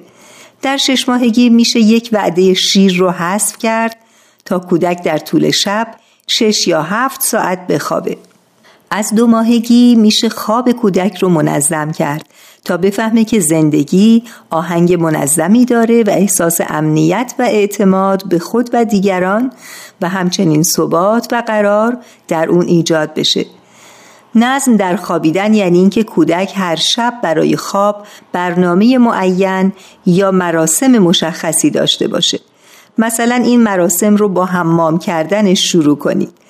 در 0.61 0.77
شش 0.77 1.09
ماهگی 1.09 1.49
میشه 1.49 1.79
یک 1.79 2.09
وعده 2.11 2.53
شیر 2.53 2.97
رو 2.97 3.11
حذف 3.11 3.57
کرد 3.57 3.95
تا 4.45 4.59
کودک 4.59 5.03
در 5.03 5.17
طول 5.17 5.51
شب 5.51 5.87
شش 6.27 6.67
یا 6.67 6.81
هفت 6.81 7.21
ساعت 7.21 7.67
بخوابه. 7.67 8.17
از 8.95 9.15
دو 9.15 9.27
ماهگی 9.27 9.95
میشه 9.95 10.29
خواب 10.29 10.71
کودک 10.71 11.17
رو 11.17 11.29
منظم 11.29 11.91
کرد 11.91 12.25
تا 12.65 12.77
بفهمه 12.77 13.25
که 13.25 13.39
زندگی 13.39 14.23
آهنگ 14.49 14.93
منظمی 14.93 15.65
داره 15.65 16.03
و 16.03 16.09
احساس 16.09 16.61
امنیت 16.67 17.33
و 17.39 17.41
اعتماد 17.41 18.29
به 18.29 18.39
خود 18.39 18.69
و 18.73 18.85
دیگران 18.85 19.51
و 20.01 20.09
همچنین 20.09 20.63
ثبات 20.63 21.27
و 21.31 21.43
قرار 21.47 21.97
در 22.27 22.49
اون 22.49 22.65
ایجاد 22.65 23.13
بشه. 23.13 23.45
نظم 24.35 24.75
در 24.75 24.95
خوابیدن 24.95 25.53
یعنی 25.53 25.79
اینکه 25.79 26.03
کودک 26.03 26.53
هر 26.55 26.75
شب 26.75 27.13
برای 27.23 27.55
خواب 27.55 28.05
برنامه 28.31 28.97
معین 28.97 29.73
یا 30.05 30.31
مراسم 30.31 30.91
مشخصی 30.97 31.69
داشته 31.69 32.07
باشه. 32.07 32.39
مثلا 32.97 33.35
این 33.35 33.63
مراسم 33.63 34.15
رو 34.15 34.29
با 34.29 34.45
حمام 34.45 34.99
کردنش 34.99 35.71
شروع 35.71 35.97
کنید. 35.97 36.42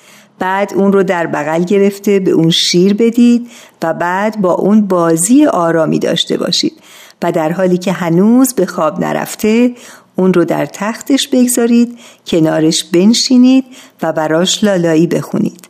بعد 0.44 0.74
اون 0.76 0.94
رو 0.94 1.04
در 1.04 1.28
بغل 1.28 1.64
گرفته 1.64 2.20
به 2.20 2.32
اون 2.32 2.50
شیر 2.50 2.94
بدید 2.94 3.48
و 3.84 3.94
بعد 3.94 4.42
با 4.42 4.54
اون 4.54 4.88
بازی 4.88 5.46
آرامی 5.46 6.00
داشته 6.00 6.38
باشید. 6.38 6.74
و 7.22 7.32
در 7.32 7.52
حالی 7.52 7.78
که 7.78 7.92
هنوز 7.92 8.54
به 8.54 8.66
خواب 8.66 9.00
نرفته 9.00 9.72
اون 10.16 10.34
رو 10.34 10.46
در 10.46 10.66
تختش 10.66 11.28
بگذارید 11.28 12.00
کنارش 12.28 12.84
بنشینید 12.84 13.66
و 14.02 14.14
براش 14.14 14.64
لالایی 14.64 15.08
بخونید. 15.08 15.68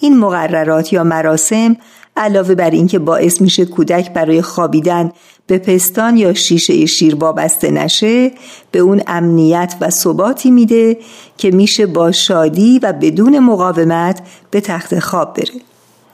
این 0.00 0.18
مقررات 0.18 0.92
یا 0.92 1.04
مراسم 1.04 1.76
علاوه 2.16 2.54
بر 2.54 2.70
اینکه 2.70 2.98
باعث 2.98 3.40
میشه 3.40 3.64
کودک 3.64 4.12
برای 4.12 4.42
خوابیدن 4.42 5.12
به 5.46 5.58
پستان 5.58 6.16
یا 6.16 6.34
شیشه 6.34 6.86
شیر 6.86 7.14
وابسته 7.14 7.70
نشه 7.70 8.32
به 8.70 8.78
اون 8.78 9.02
امنیت 9.06 9.74
و 9.80 9.90
ثباتی 9.90 10.50
میده 10.50 10.96
که 11.38 11.50
میشه 11.50 11.86
با 11.86 12.12
شادی 12.12 12.78
و 12.78 12.92
بدون 12.92 13.38
مقاومت 13.38 14.20
به 14.50 14.60
تخت 14.60 14.98
خواب 14.98 15.34
بره. 15.34 15.60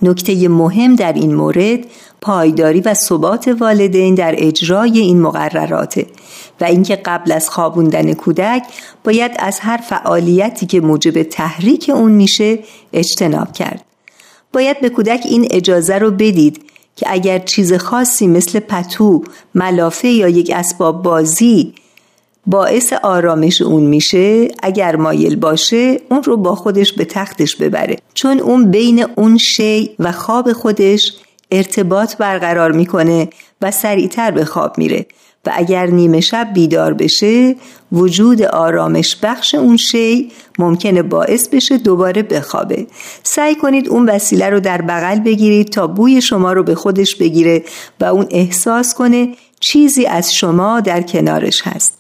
نکته 0.03 0.49
مهم 0.49 0.95
در 0.95 1.13
این 1.13 1.35
مورد 1.35 1.79
پایداری 2.21 2.81
و 2.81 2.95
ثبات 2.95 3.49
والدین 3.49 4.15
در 4.15 4.35
اجرای 4.39 4.99
این 4.99 5.21
مقرراته 5.21 6.07
و 6.61 6.65
اینکه 6.65 6.97
قبل 6.97 7.33
از 7.33 7.51
خوابوندن 7.51 8.13
کودک 8.13 8.63
باید 9.05 9.33
از 9.39 9.61
هر 9.61 9.77
فعالیتی 9.77 10.67
که 10.67 10.81
موجب 10.81 11.23
تحریک 11.23 11.91
اون 11.95 12.13
میشه 12.13 12.59
اجتناب 12.93 13.53
کرد. 13.53 13.85
باید 14.53 14.81
به 14.81 14.89
کودک 14.89 15.21
این 15.25 15.49
اجازه 15.51 15.99
رو 15.99 16.11
بدید 16.11 16.70
که 16.97 17.07
اگر 17.09 17.39
چیز 17.39 17.73
خاصی 17.73 18.27
مثل 18.27 18.61
پتو، 18.61 19.25
ملافه 19.55 20.09
یا 20.09 20.29
یک 20.29 20.53
اسباب 20.55 21.03
بازی 21.03 21.75
باعث 22.47 22.93
آرامش 22.93 23.63
اون 23.63 23.83
میشه 23.83 24.49
اگر 24.63 24.97
مایل 24.97 25.37
باشه 25.37 26.01
اون 26.11 26.23
رو 26.23 26.37
با 26.37 26.55
خودش 26.55 26.93
به 26.93 27.05
تختش 27.05 27.57
ببره. 27.57 27.97
چون 28.15 28.41
اون 28.41 28.71
بین 28.71 29.07
اون 29.17 29.39
شی 29.39 29.91
و 29.99 30.13
خواب 30.13 30.53
خودش 30.53 31.13
ارتباط 31.51 32.17
برقرار 32.17 32.73
می‌کنه 32.73 33.29
و 33.63 33.71
سریعتر 33.71 34.31
به 34.31 34.45
خواب 34.45 34.79
میره. 34.79 35.07
و 35.47 35.51
اگر 35.55 35.87
نیمه 35.87 36.21
شب 36.21 36.51
بیدار 36.55 36.95
بشه 36.95 37.57
وجود 37.93 38.43
آرامش 38.43 39.17
بخش 39.23 39.55
اون 39.55 39.77
شی 39.77 40.31
ممکنه 40.59 41.03
باعث 41.03 41.49
بشه 41.49 41.79
دوباره 41.79 42.23
بخوابه. 42.23 42.87
سعی 43.23 43.55
کنید 43.55 43.89
اون 43.89 44.09
وسیله 44.09 44.51
رو 44.51 44.61
در 44.61 44.83
بغل 44.83 45.19
بگیرید 45.19 45.69
تا 45.69 45.87
بوی 45.87 46.23
شما 46.23 46.53
رو 46.53 46.63
به 46.63 46.75
خودش 46.75 47.17
بگیره 47.17 47.65
و 48.01 48.05
اون 48.05 48.27
احساس 48.31 48.95
کنه 48.95 49.29
چیزی 49.61 50.07
از 50.07 50.35
شما 50.35 50.81
در 50.81 51.03
کنارش 51.03 51.63
هست. 51.65 51.99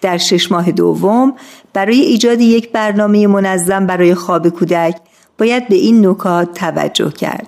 در 0.00 0.18
شش 0.18 0.52
ماه 0.52 0.72
دوم 0.72 1.34
برای 1.72 2.00
ایجاد 2.00 2.40
یک 2.40 2.72
برنامه 2.72 3.26
منظم 3.26 3.86
برای 3.86 4.14
خواب 4.14 4.48
کودک 4.48 4.96
باید 5.38 5.68
به 5.68 5.74
این 5.74 6.06
نکات 6.06 6.54
توجه 6.54 7.10
کرد. 7.10 7.46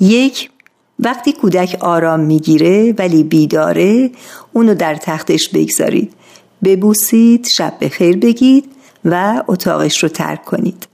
یک 0.00 0.50
وقتی 0.98 1.32
کودک 1.32 1.76
آرام 1.80 2.20
می‌گیره 2.20 2.94
ولی 2.98 3.24
بیداره 3.24 4.10
اونو 4.52 4.74
در 4.74 4.94
تختش 4.94 5.48
بگذارید. 5.48 6.12
ببوسید 6.64 7.46
شب 7.46 7.74
به 7.78 7.88
خیر 7.88 8.16
بگید 8.16 8.64
و 9.04 9.42
اتاقش 9.48 10.02
رو 10.02 10.08
ترک 10.08 10.44
کنید. 10.44 10.86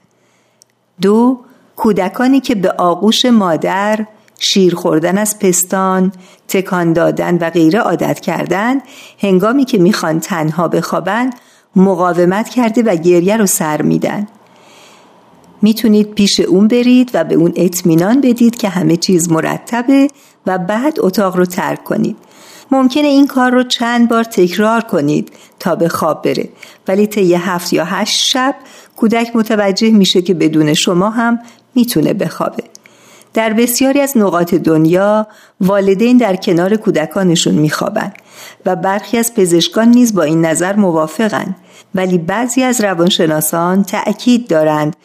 دو 1.00 1.38
کودکانی 1.76 2.40
که 2.40 2.54
به 2.54 2.70
آغوش 2.70 3.24
مادر 3.24 4.06
شیر 4.38 4.74
خوردن 4.74 5.18
از 5.18 5.38
پستان، 5.38 6.12
تکان 6.48 6.92
دادن 6.92 7.38
و 7.38 7.50
غیره 7.50 7.78
عادت 7.78 8.20
کردن 8.20 8.80
هنگامی 9.18 9.64
که 9.64 9.78
می‌خوان 9.78 10.20
تنها 10.20 10.68
بخوابن 10.68 11.30
مقاومت 11.76 12.48
کرده 12.48 12.82
و 12.82 12.96
گریه 12.96 13.36
رو 13.36 13.46
سر 13.46 13.82
میدن. 13.82 14.26
می‌تونید 15.62 16.14
پیش 16.14 16.40
اون 16.40 16.68
برید 16.68 17.11
و 17.14 17.25
به 17.25 17.35
اون 17.35 17.53
اطمینان 17.57 18.20
بدید 18.20 18.57
که 18.57 18.68
همه 18.68 18.96
چیز 18.96 19.31
مرتبه 19.31 20.09
و 20.46 20.59
بعد 20.59 20.94
اتاق 21.01 21.37
رو 21.37 21.46
ترک 21.46 21.85
کنید. 21.85 22.16
ممکنه 22.70 23.09
این 23.09 23.27
کار 23.27 23.51
رو 23.51 23.62
چند 23.62 24.09
بار 24.09 24.25
تکرار 24.25 24.81
کنید 24.81 25.33
تا 25.59 25.75
به 25.75 25.88
خواب 25.88 26.23
بره. 26.23 26.49
ولی 26.88 27.07
طی 27.07 27.35
هفت 27.35 27.73
یا 27.73 27.85
هشت 27.85 28.27
شب 28.27 28.55
کودک 28.96 29.37
متوجه 29.37 29.90
میشه 29.90 30.23
که 30.23 30.35
بدون 30.35 30.75
شما 30.75 31.11
هم 31.11 31.38
می‌تونه 31.75 32.12
بخوابه. 32.12 32.62
در 33.35 33.53
بسیاری 33.53 34.01
از 34.01 34.16
نقاط 34.16 34.55
دنیا 34.55 35.27
والدین 35.61 36.16
در 36.16 36.37
کنار 36.37 36.77
کودکانشون 36.77 37.55
میخوابند 37.55 38.14
و 38.66 38.77
برخی 38.77 39.18
از 39.18 39.35
پزشکان 39.35 39.88
نیز 39.88 40.14
با 40.14 40.23
این 40.23 40.46
نظر 40.46 40.77
موافقند 40.77 41.57
ولی 41.94 42.18
بعضی 42.18 42.62
از 42.62 42.81
روانشناسان 42.81 43.85
تأکید 43.85 44.49
دارند 44.49 44.96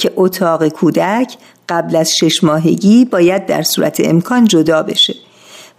که 0.00 0.12
اتاق 0.16 0.68
کودک 0.68 1.36
قبل 1.68 1.96
از 1.96 2.16
شش 2.16 2.44
ماهگی 2.44 3.04
باید 3.04 3.46
در 3.46 3.62
صورت 3.62 4.00
امکان 4.04 4.44
جدا 4.44 4.82
بشه. 4.82 5.14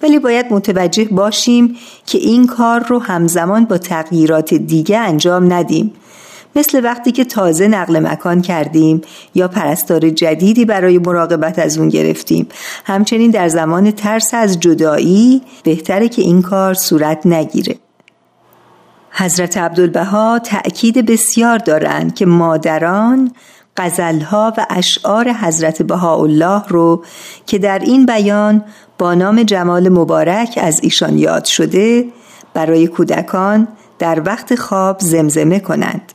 ولی 0.03 0.19
باید 0.19 0.45
متوجه 0.49 1.03
باشیم 1.05 1.75
که 2.05 2.17
این 2.17 2.47
کار 2.47 2.83
رو 2.83 2.99
همزمان 2.99 3.65
با 3.65 3.77
تغییرات 3.77 4.53
دیگه 4.53 4.97
انجام 4.97 5.53
ندیم. 5.53 5.93
مثل 6.55 6.83
وقتی 6.83 7.11
که 7.11 7.23
تازه 7.23 7.67
نقل 7.67 7.99
مکان 7.99 8.41
کردیم 8.41 9.01
یا 9.35 9.47
پرستار 9.47 10.09
جدیدی 10.09 10.65
برای 10.65 10.97
مراقبت 10.97 11.59
از 11.59 11.77
اون 11.77 11.89
گرفتیم. 11.89 12.47
همچنین 12.85 13.31
در 13.31 13.47
زمان 13.47 13.91
ترس 13.91 14.33
از 14.33 14.59
جدایی 14.59 15.41
بهتره 15.63 16.09
که 16.09 16.21
این 16.21 16.41
کار 16.41 16.73
صورت 16.73 17.25
نگیره. 17.25 17.75
حضرت 19.11 19.57
عبدالبها 19.57 20.39
تأکید 20.39 21.05
بسیار 21.05 21.57
دارند 21.57 22.15
که 22.15 22.25
مادران 22.25 23.31
قزلها 23.77 24.53
و 24.57 24.65
اشعار 24.69 25.33
حضرت 25.33 25.81
بهاءالله 25.81 26.63
رو 26.67 27.03
که 27.45 27.57
در 27.57 27.79
این 27.79 28.05
بیان 28.05 28.63
با 28.97 29.13
نام 29.13 29.43
جمال 29.43 29.89
مبارک 29.89 30.59
از 30.61 30.79
ایشان 30.83 31.17
یاد 31.17 31.45
شده 31.45 32.05
برای 32.53 32.87
کودکان 32.87 33.67
در 33.99 34.21
وقت 34.25 34.55
خواب 34.55 34.99
زمزمه 34.99 35.59
کنند. 35.59 36.11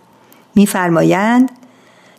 میفرمایند 0.54 1.50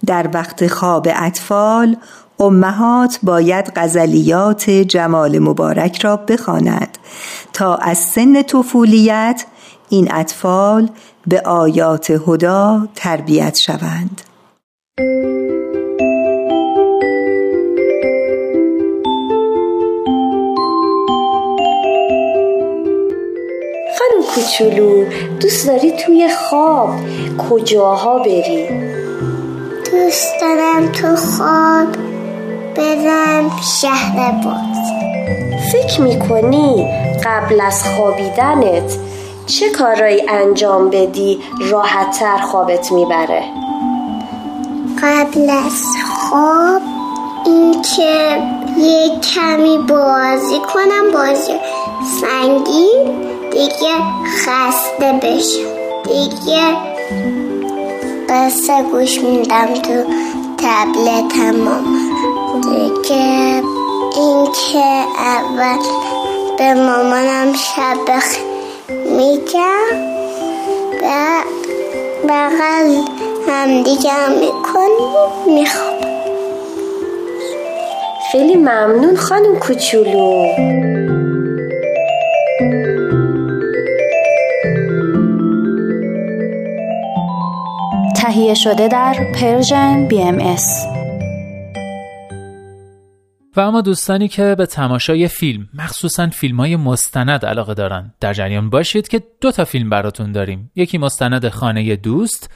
در 0.06 0.30
وقت 0.34 0.68
خواب 0.68 1.08
اطفال 1.16 1.98
امهات 2.40 3.20
باید 3.24 3.72
غزلیات 3.76 4.70
جمال 4.70 5.40
مبارک 5.40 6.02
را 6.02 6.18
بخوانند 6.18 6.98
تا 7.54 7.76
از 7.76 7.98
سن 7.98 8.42
طفولیت 8.42 9.46
این 9.90 10.14
اطفال 10.14 10.90
به 11.28 11.42
آیات 11.42 12.12
هدا 12.28 12.88
تربیت 12.96 13.56
شوند. 13.56 14.22
خانم 15.00 15.08
کوچولو 24.36 25.06
دوست 25.40 25.68
داری 25.68 25.92
توی 25.92 26.30
خواب 26.30 26.90
کجاها 27.50 28.18
بری؟ 28.20 28.68
دوست 29.92 30.42
دارم 30.42 30.92
تو 30.92 31.16
خواب 31.16 31.88
برم 32.76 33.52
شهر 33.82 34.32
باز 34.32 34.92
فکر 35.72 36.02
می‌کنی 36.02 36.94
قبل 37.26 37.62
از 37.62 37.84
خوابیدنت 37.84 38.98
چه 39.46 39.70
کارایی 39.70 40.30
انجام 40.30 40.90
بدی 40.90 41.40
راحتتر 41.72 42.38
خوابت 42.38 42.92
می‌بره؟ 42.92 43.44
قبل 45.04 45.50
از 45.50 45.84
خواب 46.06 46.82
اینکه 47.46 48.42
یه 48.78 49.20
کمی 49.20 49.78
بازی 49.78 50.60
کنم 50.60 51.12
بازی 51.14 51.54
سنگین 52.22 53.22
دیگه 53.52 53.96
خسته 54.26 55.14
بشم. 55.14 55.78
دیگه 56.04 56.78
قصه 58.30 58.84
گوش 58.84 59.20
میدم 59.22 59.74
تو 59.74 60.04
تبلت 60.58 61.38
ماما 61.38 61.98
دیگه 62.62 63.64
اینکه 64.16 65.06
اول 65.20 65.78
به 66.58 66.74
مامانم 66.74 67.54
شب 67.54 67.98
میگم 69.06 70.18
و 71.04 71.42
بغل 72.24 73.02
هم 73.48 73.84
دیگه 73.84 74.30
می‌کنیم 74.30 75.54
میخواب 75.56 75.96
خیلی 78.32 78.56
ممنون 78.56 79.16
خانم 79.16 79.56
کوچولو. 79.56 80.48
تهیه 88.16 88.54
شده 88.54 88.88
در 88.88 89.16
Persian 89.36 90.06
BM 90.08 90.40
و 93.58 93.60
اما 93.60 93.82
دوستانی 93.82 94.28
که 94.28 94.56
به 94.58 94.66
تماشای 94.66 95.28
فیلم 95.28 95.70
مخصوصا 95.74 96.28
فیلم 96.28 96.60
های 96.60 96.76
مستند 96.76 97.46
علاقه 97.46 97.74
دارن. 97.74 98.14
در 98.20 98.34
جریان 98.34 98.70
باشید 98.70 99.08
که 99.08 99.24
دو 99.42 99.52
تا 99.52 99.66
فیلم 99.66 99.90
براتون 99.90 100.32
داریم. 100.32 100.72
یکی 100.76 100.98
مستند 100.98 101.50
خانه 101.50 101.96
دوست 101.96 102.50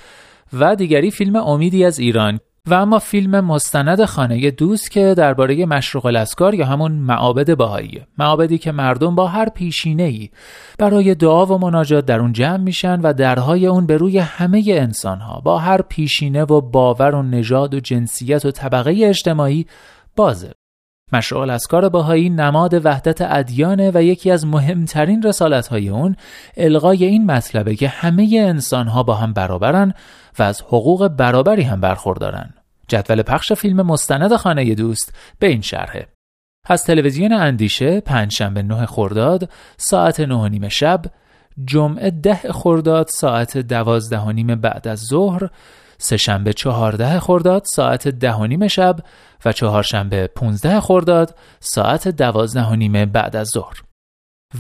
و 0.54 0.76
دیگری 0.76 1.12
فیلم 1.12 1.36
امیدی 1.36 1.86
از 1.86 2.00
ایران. 2.00 2.40
و 2.68 2.74
اما 2.74 3.00
فیلم 3.00 3.40
مستند 3.40 4.06
خانه 4.06 4.52
دوست 4.52 4.92
که 4.92 5.14
درباره 5.18 5.66
مشروق 5.66 6.06
الاسکار 6.06 6.54
یا 6.54 6.66
همون 6.66 6.92
معابد 6.92 7.54
باهاییه 7.54 8.08
معابدی 8.18 8.58
که 8.58 8.72
مردم 8.72 9.16
با 9.16 9.28
هر 9.28 9.50
پیشینه 9.50 10.04
ای 10.04 10.30
برای 10.78 11.16
دعا 11.16 11.46
و 11.46 11.58
مناجات 11.58 12.06
در 12.06 12.20
اون 12.20 12.34
جمع 12.34 12.58
میشن 12.58 13.02
و 13.02 13.14
درهای 13.14 13.68
اون 13.68 13.86
به 13.86 13.98
روی 13.98 14.18
همه 14.18 14.64
انسان 14.68 15.20
ها 15.20 15.40
با 15.40 15.58
هر 15.58 15.82
پیشینه 15.82 16.44
و 16.44 16.62
باور 16.62 17.16
و 17.16 17.24
نژاد 17.24 17.74
و 17.74 17.80
جنسیت 17.80 18.46
و 18.46 18.52
طبقه 18.52 18.96
اجتماعی 19.04 19.66
بازه. 20.16 20.52
مشروع 21.14 21.42
الاسکار 21.42 21.90
باهایی 21.90 22.30
نماد 22.30 22.86
وحدت 22.86 23.22
ادیانه 23.22 23.92
و 23.94 24.04
یکی 24.04 24.32
از 24.32 24.46
مهمترین 24.46 25.24
رسالت 25.24 25.68
های 25.68 25.90
اون 25.90 26.16
الغای 26.58 27.06
این 27.06 27.26
مطلبه 27.26 27.76
که 27.76 27.88
همه 27.88 28.30
انسان 28.42 28.88
ها 28.88 29.04
با 29.04 29.16
هم 29.16 29.34
برابرن 29.34 29.94
و 30.40 30.44
از 30.44 30.62
حقوق 30.62 31.08
برابری 31.08 31.64
هم 31.64 31.82
برخوردارن. 31.82 32.54
جدول 32.88 33.22
پخش 33.22 33.54
فیلم 33.54 33.82
مستند 33.82 34.36
خانه 34.36 34.76
دوست 34.76 35.14
به 35.40 35.48
این 35.48 35.62
شرحه. 35.62 36.08
از 36.66 36.84
تلویزیون 36.84 37.34
اندیشه 37.34 38.02
پنجشنبه 38.02 38.62
نه 38.62 38.86
خرداد 38.86 39.50
ساعت 39.78 40.20
نه 40.20 40.50
نیم 40.50 40.68
شب 40.68 41.06
جمعه 41.66 42.12
ده 42.12 42.36
خرداد 42.36 43.08
ساعت 43.08 43.58
دوازده 43.58 44.20
و 44.20 44.32
نیم 44.32 44.56
بعد 44.56 44.88
از 44.88 45.00
ظهر 45.00 45.50
سهشنبه 46.02 46.54
چهارده 46.54 47.20
خرداد 47.20 47.64
ساعت 47.66 48.08
ده 48.08 48.34
و 48.34 48.46
نیم 48.46 48.68
شب 48.68 48.96
و 49.46 49.52
چهارشنبه 49.52 50.28
15 50.28 50.80
خرداد 50.80 51.36
ساعت 51.60 52.08
دوازده 52.08 52.66
و 52.66 52.76
نیم 52.76 53.06
بعد 53.06 53.36
از 53.36 53.48
ظهر. 53.48 53.84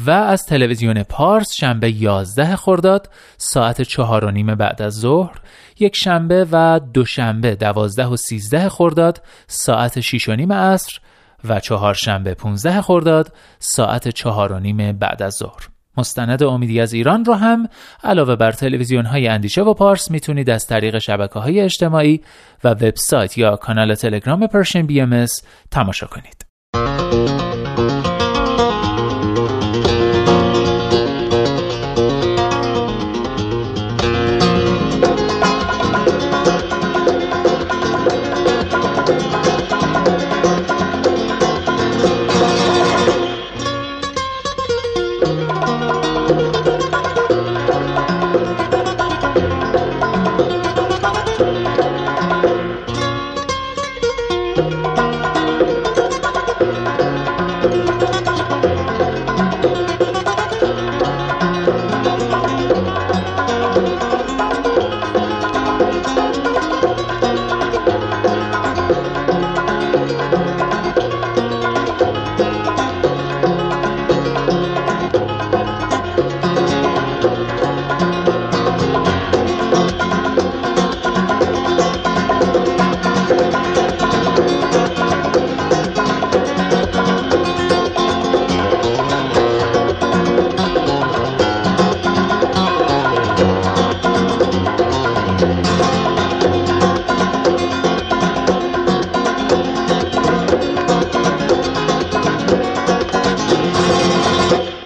و 0.05 0.11
از 0.11 0.45
تلویزیون 0.45 1.03
پارس 1.03 1.53
شنبه 1.53 1.91
11 1.91 2.55
خرداد 2.55 3.09
ساعت 3.37 3.81
چهار 3.81 4.25
و 4.25 4.31
نیم 4.31 4.55
بعد 4.55 4.81
از 4.81 4.93
ظهر 4.93 5.41
یک 5.79 5.95
شنبه 5.95 6.47
و 6.51 6.79
دوشنبه 6.93 7.55
دوازده 7.55 8.05
و 8.05 8.15
سیزده 8.15 8.69
خرداد 8.69 9.21
ساعت 9.47 9.99
6 9.99 10.29
و 10.29 10.35
نیم 10.35 10.53
عصر 10.53 10.99
و 11.43 11.59
چهارشنبه 11.59 12.33
15 12.33 12.81
خرداد 12.81 13.33
ساعت 13.59 14.07
چهار 14.07 14.51
و 14.51 14.59
نیم 14.59 14.91
بعد 14.91 15.23
از 15.23 15.33
ظهر. 15.33 15.70
مستند 15.97 16.43
امیدی 16.43 16.81
از 16.81 16.93
ایران 16.93 17.25
رو 17.25 17.33
هم 17.33 17.67
علاوه 18.03 18.35
بر 18.35 18.51
تلویزیون 18.51 19.05
های 19.05 19.27
اندیشه 19.27 19.61
و 19.61 19.73
پارس 19.73 20.11
می‌تونید 20.11 20.49
از 20.49 20.67
طریق 20.67 20.97
شبکه 20.97 21.39
های 21.39 21.59
اجتماعی 21.59 22.21
و 22.63 22.69
وبسایت 22.69 23.37
یا 23.37 23.55
کانال 23.55 23.95
تلگرام 23.95 24.47
پرشن 24.47 24.81
بی 24.81 25.01
ام 25.01 25.25
تماشا 25.71 26.07
کنید. 26.07 26.45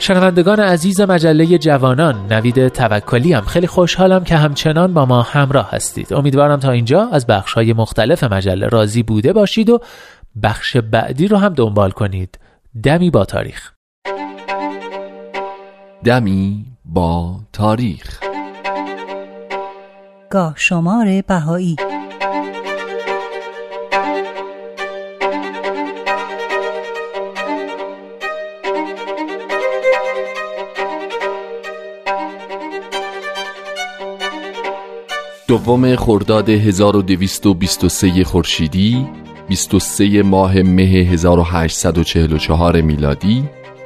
شنوندگان 0.05 0.59
عزیز 0.59 1.01
مجله 1.01 1.57
جوانان 1.57 2.33
نوید 2.33 2.67
توکلی 2.67 3.33
هم 3.33 3.45
خیلی 3.45 3.67
خوشحالم 3.67 4.23
که 4.23 4.35
همچنان 4.35 4.93
با 4.93 5.05
ما 5.05 5.21
همراه 5.21 5.71
هستید. 5.71 6.13
امیدوارم 6.13 6.59
تا 6.59 6.71
اینجا 6.71 7.09
از 7.11 7.27
بخش 7.27 7.53
های 7.53 7.73
مختلف 7.73 8.23
مجله 8.23 8.67
راضی 8.67 9.03
بوده 9.03 9.33
باشید 9.33 9.69
و 9.69 9.79
بخش 10.43 10.77
بعدی 10.77 11.27
رو 11.27 11.37
هم 11.37 11.53
دنبال 11.53 11.91
کنید. 11.91 12.39
دمی 12.83 13.09
با 13.09 13.25
تاریخ. 13.25 13.71
دمی 16.03 16.65
با 16.85 17.39
تاریخ. 17.53 18.19
گاه 20.29 20.53
شمار 20.57 21.21
بهایی. 21.27 21.75
دوم 35.47 35.95
خرداد 35.95 36.49
1223 36.49 38.23
خورشیدی 38.23 39.07
23 39.47 40.23
ماه 40.23 40.61
مه 40.61 40.81
1844 40.81 42.81
میلادی 42.81 43.43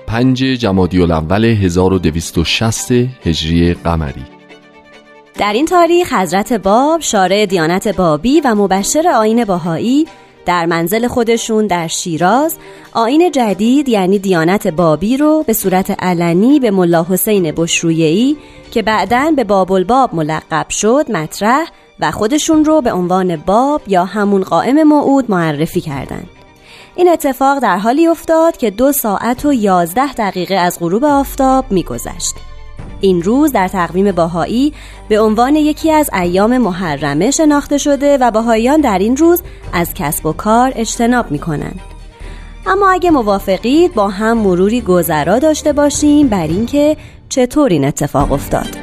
5 0.07 0.43
جمادی 0.43 1.01
الاول 1.01 1.45
1260 1.45 2.91
هجری 2.91 3.73
قمری. 3.73 4.25
در 5.37 5.53
این 5.53 5.65
تاریخ 5.65 6.13
حضرت 6.13 6.53
باب 6.53 7.01
شارع 7.01 7.45
دیانت 7.45 7.87
بابی 7.87 8.41
و 8.41 8.55
مبشر 8.55 9.07
آین 9.07 9.45
باهایی 9.45 10.05
در 10.45 10.65
منزل 10.65 11.07
خودشون 11.07 11.67
در 11.67 11.87
شیراز 11.87 12.57
آین 12.93 13.31
جدید 13.31 13.89
یعنی 13.89 14.19
دیانت 14.19 14.67
بابی 14.67 15.17
رو 15.17 15.43
به 15.47 15.53
صورت 15.53 16.03
علنی 16.03 16.59
به 16.59 16.71
ملا 16.71 17.05
حسین 17.09 17.51
بشرویهی 17.51 18.37
که 18.71 18.81
بعدا 18.81 19.31
به 19.35 19.43
باب 19.43 19.71
الباب 19.71 20.15
ملقب 20.15 20.69
شد 20.69 21.05
مطرح 21.11 21.67
و 21.99 22.11
خودشون 22.11 22.65
رو 22.65 22.81
به 22.81 22.91
عنوان 22.93 23.35
باب 23.35 23.81
یا 23.87 24.05
همون 24.05 24.43
قائم 24.43 24.83
موعود 24.83 25.31
معرفی 25.31 25.81
کردند. 25.81 26.29
این 26.95 27.09
اتفاق 27.09 27.59
در 27.59 27.77
حالی 27.77 28.07
افتاد 28.07 28.57
که 28.57 28.69
دو 28.69 28.91
ساعت 28.91 29.45
و 29.45 29.53
یازده 29.53 30.13
دقیقه 30.13 30.55
از 30.55 30.79
غروب 30.79 31.05
آفتاب 31.05 31.65
میگذشت. 31.71 32.35
این 33.01 33.21
روز 33.21 33.51
در 33.51 33.67
تقویم 33.67 34.11
باهایی 34.11 34.73
به 35.09 35.19
عنوان 35.19 35.55
یکی 35.55 35.91
از 35.91 36.09
ایام 36.13 36.57
محرمه 36.57 37.31
شناخته 37.31 37.77
شده 37.77 38.17
و 38.17 38.31
باهاییان 38.31 38.81
در 38.81 38.99
این 38.99 39.17
روز 39.17 39.41
از 39.73 39.93
کسب 39.93 40.25
و 40.25 40.33
کار 40.33 40.71
اجتناب 40.75 41.31
می 41.31 41.39
کنند. 41.39 41.79
اما 42.67 42.89
اگه 42.89 43.11
موافقید 43.11 43.93
با 43.93 44.07
هم 44.07 44.37
مروری 44.37 44.81
گذرا 44.81 45.39
داشته 45.39 45.73
باشیم 45.73 46.27
بر 46.27 46.47
اینکه 46.47 46.97
چطور 47.29 47.69
این 47.69 47.85
اتفاق 47.85 48.31
افتاد. 48.31 48.77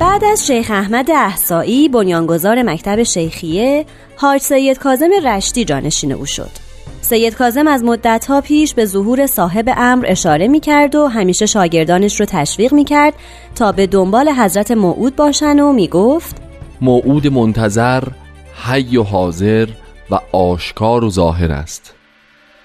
بعد 0.00 0.24
از 0.24 0.46
شیخ 0.46 0.70
احمد 0.70 1.10
احسایی 1.10 1.88
بنیانگذار 1.88 2.62
مکتب 2.62 3.02
شیخیه 3.02 3.86
حاج 4.16 4.40
سید 4.40 4.78
کازم 4.78 5.10
رشتی 5.24 5.64
جانشین 5.64 6.12
او 6.12 6.26
شد 6.26 6.63
سید 7.04 7.34
کازم 7.34 7.68
از 7.68 7.84
مدتها 7.84 8.40
پیش 8.40 8.74
به 8.74 8.86
ظهور 8.86 9.26
صاحب 9.26 9.74
امر 9.76 10.04
اشاره 10.08 10.48
می 10.48 10.60
کرد 10.60 10.94
و 10.94 11.06
همیشه 11.06 11.46
شاگردانش 11.46 12.20
رو 12.20 12.26
تشویق 12.26 12.72
می 12.72 12.84
کرد 12.84 13.14
تا 13.54 13.72
به 13.72 13.86
دنبال 13.86 14.28
حضرت 14.28 14.70
موعود 14.70 15.16
باشن 15.16 15.60
و 15.60 15.72
می 15.72 15.88
گفت 15.88 16.36
موعود 16.80 17.26
منتظر 17.26 18.04
حی 18.66 18.96
و 18.96 19.02
حاضر 19.02 19.68
و 20.10 20.18
آشکار 20.32 21.04
و 21.04 21.10
ظاهر 21.10 21.52
است. 21.52 21.94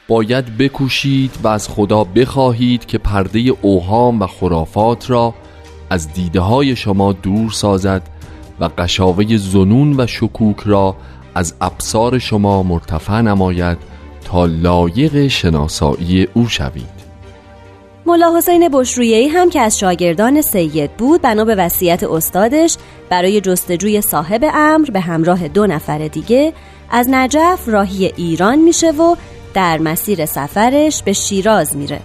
باید 0.07 0.57
بکوشید 0.57 1.31
و 1.43 1.47
از 1.47 1.69
خدا 1.69 2.03
بخواهید 2.03 2.85
که 2.85 2.97
پرده 2.97 3.39
اوهام 3.61 4.19
و 4.19 4.27
خرافات 4.27 5.09
را 5.09 5.33
از 5.89 6.13
دیده 6.13 6.39
های 6.39 6.75
شما 6.75 7.13
دور 7.13 7.51
سازد 7.51 8.01
و 8.59 8.69
قشاوه 8.77 9.37
زنون 9.37 9.99
و 9.99 10.07
شکوک 10.07 10.59
را 10.59 10.95
از 11.35 11.53
ابصار 11.61 12.19
شما 12.19 12.63
مرتفع 12.63 13.21
نماید 13.21 13.98
تا 14.29 14.45
لایق 14.45 15.27
شناسایی 15.27 16.27
او 16.33 16.47
شوید. 16.47 16.99
ملا 18.05 18.37
حسین 18.37 18.69
بشرویهی 18.73 19.27
هم 19.27 19.49
که 19.49 19.61
از 19.61 19.79
شاگردان 19.79 20.41
سید 20.41 20.91
بود 20.91 21.21
بنا 21.21 21.45
به 21.45 21.55
وصیت 21.55 22.03
استادش 22.03 22.77
برای 23.09 23.41
جستجوی 23.41 24.01
صاحب 24.01 24.45
امر 24.53 24.89
به 24.89 24.99
همراه 24.99 25.47
دو 25.47 25.67
نفر 25.67 26.07
دیگه 26.07 26.53
از 26.89 27.09
نجف 27.09 27.67
راهی 27.67 28.13
ایران 28.15 28.59
میشه 28.59 28.91
و 28.91 29.15
در 29.53 29.77
مسیر 29.77 30.25
سفرش 30.25 31.03
به 31.03 31.13
شیراز 31.13 31.75
میره. 31.77 31.99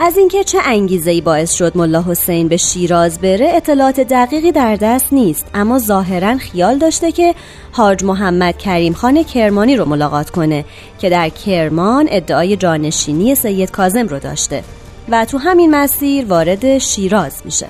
از 0.00 0.18
اینکه 0.18 0.44
چه 0.44 0.58
انگیزه 0.64 1.20
باعث 1.20 1.52
شد 1.52 1.76
ملا 1.76 2.02
حسین 2.02 2.48
به 2.48 2.56
شیراز 2.56 3.18
بره 3.18 3.52
اطلاعات 3.54 4.00
دقیقی 4.00 4.52
در 4.52 4.76
دست 4.76 5.12
نیست. 5.12 5.46
اما 5.54 5.78
ظاهرا 5.78 6.36
خیال 6.36 6.78
داشته 6.78 7.12
که 7.12 7.34
حاج 7.72 8.04
محمد 8.04 8.58
کریم 8.58 8.92
خان 8.92 9.22
کرمانی 9.22 9.76
رو 9.76 9.84
ملاقات 9.84 10.30
کنه 10.30 10.64
که 10.98 11.10
در 11.10 11.28
کرمان 11.28 12.06
ادعای 12.10 12.56
جانشینی 12.56 13.34
سید 13.34 13.70
کازم 13.70 14.06
رو 14.06 14.18
داشته. 14.18 14.64
و 15.08 15.24
تو 15.24 15.38
همین 15.38 15.70
مسیر 15.70 16.26
وارد 16.26 16.78
شیراز 16.78 17.42
میشه. 17.44 17.66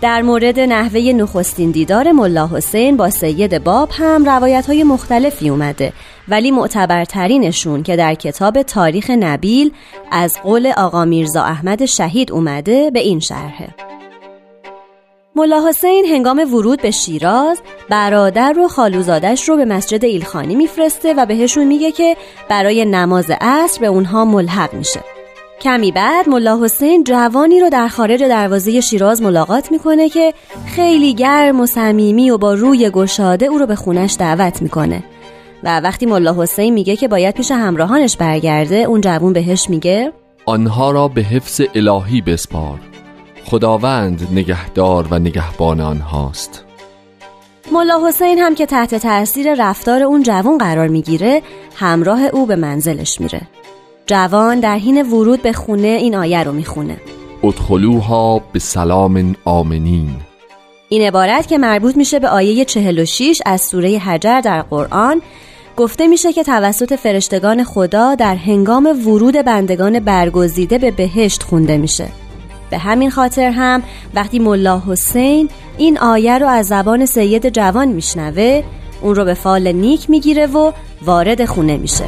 در 0.00 0.22
مورد 0.22 0.60
نحوه 0.60 1.00
نخستین 1.00 1.70
دیدار 1.70 2.12
ملا 2.12 2.46
حسین 2.46 2.96
با 2.96 3.10
سید 3.10 3.64
باب 3.64 3.88
هم 3.92 4.24
روایت 4.24 4.66
های 4.66 4.84
مختلفی 4.84 5.48
اومده. 5.48 5.92
ولی 6.28 6.50
معتبرترینشون 6.50 7.82
که 7.82 7.96
در 7.96 8.14
کتاب 8.14 8.62
تاریخ 8.62 9.10
نبیل 9.10 9.72
از 10.10 10.38
قول 10.42 10.66
آقا 10.76 11.04
میرزا 11.04 11.42
احمد 11.42 11.84
شهید 11.84 12.32
اومده 12.32 12.90
به 12.90 13.00
این 13.00 13.20
شرحه. 13.20 13.68
ملا 15.36 15.68
حسین 15.68 16.04
هنگام 16.10 16.54
ورود 16.54 16.82
به 16.82 16.90
شیراز 16.90 17.60
برادر 17.90 18.58
و 18.58 18.68
خالوزادش 18.68 19.48
رو 19.48 19.56
به 19.56 19.64
مسجد 19.64 20.04
ایلخانی 20.04 20.54
میفرسته 20.54 21.14
و 21.14 21.26
بهشون 21.26 21.64
میگه 21.64 21.92
که 21.92 22.16
برای 22.48 22.84
نماز 22.84 23.30
عصر 23.40 23.80
به 23.80 23.86
اونها 23.86 24.24
ملحق 24.24 24.74
میشه. 24.74 25.00
کمی 25.60 25.92
بعد 25.92 26.28
ملا 26.28 26.64
حسین 26.64 27.04
جوانی 27.04 27.60
رو 27.60 27.68
در 27.70 27.88
خارج 27.88 28.22
دروازه 28.22 28.80
شیراز 28.80 29.22
ملاقات 29.22 29.72
می‌کنه 29.72 30.08
که 30.08 30.34
خیلی 30.66 31.14
گرم 31.14 31.60
و 31.60 31.66
صمیمی 31.66 32.30
و 32.30 32.38
با 32.38 32.54
روی 32.54 32.90
گشاده 32.90 33.46
او 33.46 33.58
رو 33.58 33.66
به 33.66 33.74
خونش 33.74 34.16
دعوت 34.18 34.62
می‌کنه. 34.62 35.02
و 35.62 35.80
وقتی 35.80 36.06
ملا 36.06 36.34
حسین 36.42 36.74
میگه 36.74 36.96
که 36.96 37.08
باید 37.08 37.34
پیش 37.34 37.50
همراهانش 37.50 38.16
برگرده 38.16 38.76
اون 38.76 39.00
جوون 39.00 39.32
بهش 39.32 39.70
میگه 39.70 40.12
آنها 40.46 40.90
را 40.90 41.08
به 41.08 41.20
حفظ 41.22 41.60
الهی 41.74 42.20
بسپار. 42.20 42.80
خداوند 43.44 44.28
نگهدار 44.32 45.06
و 45.10 45.18
نگهبان 45.18 45.80
آنهاست. 45.80 46.64
ملا 47.72 48.08
حسین 48.08 48.38
هم 48.38 48.54
که 48.54 48.66
تحت 48.66 48.94
تاثیر 48.94 49.54
رفتار 49.54 50.02
اون 50.02 50.22
جوان 50.22 50.58
قرار 50.58 50.88
می‌گیره 50.88 51.42
همراه 51.74 52.22
او 52.22 52.46
به 52.46 52.56
منزلش 52.56 53.20
میره. 53.20 53.40
جوان 54.06 54.60
در 54.60 54.76
حین 54.76 55.02
ورود 55.02 55.42
به 55.42 55.52
خونه 55.52 55.88
این 55.88 56.16
آیه 56.16 56.42
رو 56.42 56.52
می‌خونه. 56.52 56.96
ادخلوها 57.44 58.42
به 58.52 58.58
سلام 58.58 59.36
آمنین. 59.44 60.10
این 60.88 61.02
عبارت 61.02 61.48
که 61.48 61.58
مربوط 61.58 61.96
میشه 61.96 62.18
به 62.18 62.28
آیه 62.28 62.64
46 62.64 63.42
از 63.46 63.60
سوره 63.60 63.98
حجر 63.98 64.40
در 64.40 64.62
قرآن 64.62 65.22
گفته 65.76 66.06
میشه 66.06 66.32
که 66.32 66.42
توسط 66.42 66.94
فرشتگان 66.94 67.64
خدا 67.64 68.14
در 68.14 68.34
هنگام 68.36 68.86
ورود 69.08 69.34
بندگان 69.34 70.00
برگزیده 70.00 70.78
به 70.78 70.90
بهشت 70.90 71.42
خونده 71.42 71.78
میشه. 71.78 72.08
به 72.70 72.78
همین 72.78 73.10
خاطر 73.10 73.50
هم 73.50 73.82
وقتی 74.14 74.38
ملا 74.38 74.82
حسین 74.86 75.48
این 75.78 75.98
آیه 75.98 76.38
رو 76.38 76.46
از 76.48 76.66
زبان 76.66 77.06
سید 77.06 77.48
جوان 77.48 77.88
میشنوه 77.88 78.62
اون 79.02 79.14
رو 79.14 79.24
به 79.24 79.34
فال 79.34 79.72
نیک 79.72 80.10
می‌گیره 80.10 80.46
و 80.46 80.72
وارد 81.02 81.44
خونه 81.44 81.76
میشه. 81.76 82.04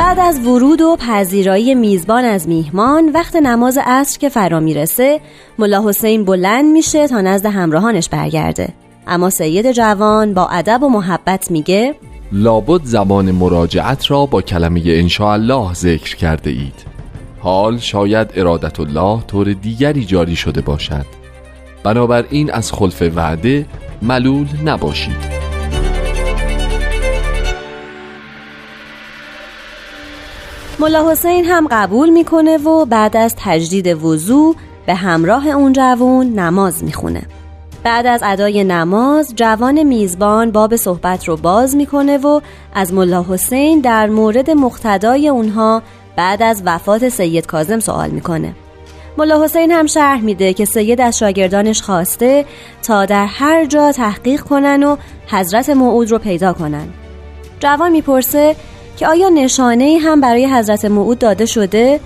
بعد 0.00 0.20
از 0.20 0.46
ورود 0.46 0.80
و 0.80 0.96
پذیرایی 0.96 1.74
میزبان 1.74 2.24
از 2.24 2.48
میهمان 2.48 3.08
وقت 3.12 3.36
نماز 3.36 3.78
عصر 3.84 4.18
که 4.18 4.28
فرا 4.28 4.60
می‌رسه 4.60 5.20
ملا 5.58 5.88
حسین 5.88 6.24
بلند 6.24 6.64
میشه 6.64 7.08
تا 7.08 7.20
نزد 7.20 7.46
همراهانش 7.46 8.08
برگرده. 8.08 8.68
اما 9.06 9.30
سید 9.30 9.72
جوان 9.72 10.34
با 10.34 10.48
ادب 10.48 10.82
و 10.82 10.88
محبت 10.88 11.50
میگه 11.50 11.94
لابد 12.32 12.80
زبان 12.84 13.30
مراجعت 13.30 14.10
را 14.10 14.26
با 14.26 14.42
کلمه 14.42 14.82
انشاءالله 14.86 15.74
ذکر 15.74 16.16
کرده 16.16 16.50
اید. 16.50 16.84
حال 17.38 17.78
شاید 17.78 18.28
ارادت 18.36 18.80
الله 18.80 19.20
طور 19.26 19.52
دیگری 19.52 20.04
جاری 20.04 20.36
شده 20.36 20.60
باشد. 20.60 21.06
بنابراین 21.82 22.52
از 22.52 22.72
خلف 22.72 23.02
وعده 23.14 23.66
ملول 24.02 24.46
نباشید. 24.64 25.49
ملا 30.80 31.10
حسین 31.10 31.44
هم 31.44 31.68
قبول 31.70 32.08
می‌کنه 32.08 32.58
و 32.58 32.84
بعد 32.84 33.16
از 33.16 33.34
تجدید 33.38 34.04
وضوع 34.04 34.56
به 34.86 34.94
همراه 34.94 35.46
اون 35.46 35.72
جوون 35.72 36.26
نماز 36.26 36.84
می‌خونه. 36.84 37.22
بعد 37.84 38.06
از 38.06 38.20
ادای 38.24 38.64
نماز 38.64 39.32
جوان 39.36 39.82
میزبان 39.82 40.50
باب 40.50 40.76
صحبت 40.76 41.28
رو 41.28 41.36
باز 41.36 41.76
می‌کنه 41.76 42.18
و 42.18 42.40
از 42.74 42.94
ملا 42.94 43.26
حسین 43.28 43.80
در 43.80 44.06
مورد 44.06 44.50
مقتدای 44.50 45.28
اونها 45.28 45.82
بعد 46.16 46.42
از 46.42 46.62
وفات 46.64 47.08
سید 47.08 47.46
کازم 47.46 47.80
سوال 47.80 48.10
می‌کنه. 48.10 48.54
ملا 49.18 49.44
حسین 49.44 49.70
هم 49.70 49.86
شرح 49.86 50.20
میده 50.20 50.52
که 50.52 50.64
سید 50.64 51.00
از 51.00 51.18
شاگردانش 51.18 51.82
خواسته 51.82 52.44
تا 52.82 53.06
در 53.06 53.26
هر 53.26 53.64
جا 53.64 53.92
تحقیق 53.92 54.40
کنن 54.40 54.82
و 54.82 54.96
حضرت 55.26 55.70
موعود 55.70 56.10
رو 56.10 56.18
پیدا 56.18 56.52
کنن. 56.52 56.88
جوان 57.60 57.92
می‌پرسه 57.92 58.56
که 58.96 59.08
آیا 59.08 59.28
نشانه 59.28 59.98
هم 60.02 60.20
برای 60.20 60.54
حضرت 60.54 60.84
موعود 60.84 61.18
داده 61.18 61.46
شده؟ 61.46 62.00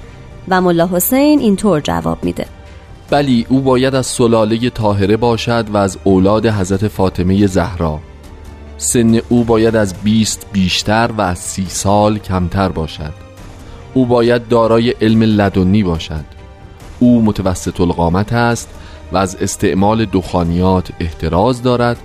و 0.49 0.61
ملا 0.61 0.87
حسین 0.87 1.41
اینطور 1.41 1.80
جواب 1.80 2.24
میده. 2.24 2.47
بلی 3.11 3.47
او 3.49 3.61
باید 3.61 3.95
از 3.95 4.07
سلاله 4.07 4.70
طاهره 4.70 5.16
باشد 5.16 5.70
و 5.70 5.76
از 5.76 5.99
اولاد 6.05 6.47
حضرت 6.47 6.89
فاطمه 6.89 7.47
زهرا. 7.47 8.01
سن 8.76 9.20
او 9.28 9.45
باید 9.45 9.76
از 9.76 9.95
20 9.95 10.47
بیشتر 10.53 11.11
و 11.18 11.20
از 11.20 11.39
سی 11.39 11.66
سال 11.68 12.18
کمتر 12.18 12.68
باشد. 12.68 13.12
او 13.95 14.07
باید 14.07 14.49
دارای 14.49 14.91
علم 14.91 15.22
لدنی 15.22 15.82
باشد. 15.82 16.24
او 16.99 17.22
متوسط 17.22 17.80
القامت 17.80 18.32
است 18.32 18.68
و 19.12 19.16
از 19.16 19.37
استعمال 19.37 20.05
دخانیات 20.05 20.91
احتراز 21.01 21.62
دارد 21.62 21.97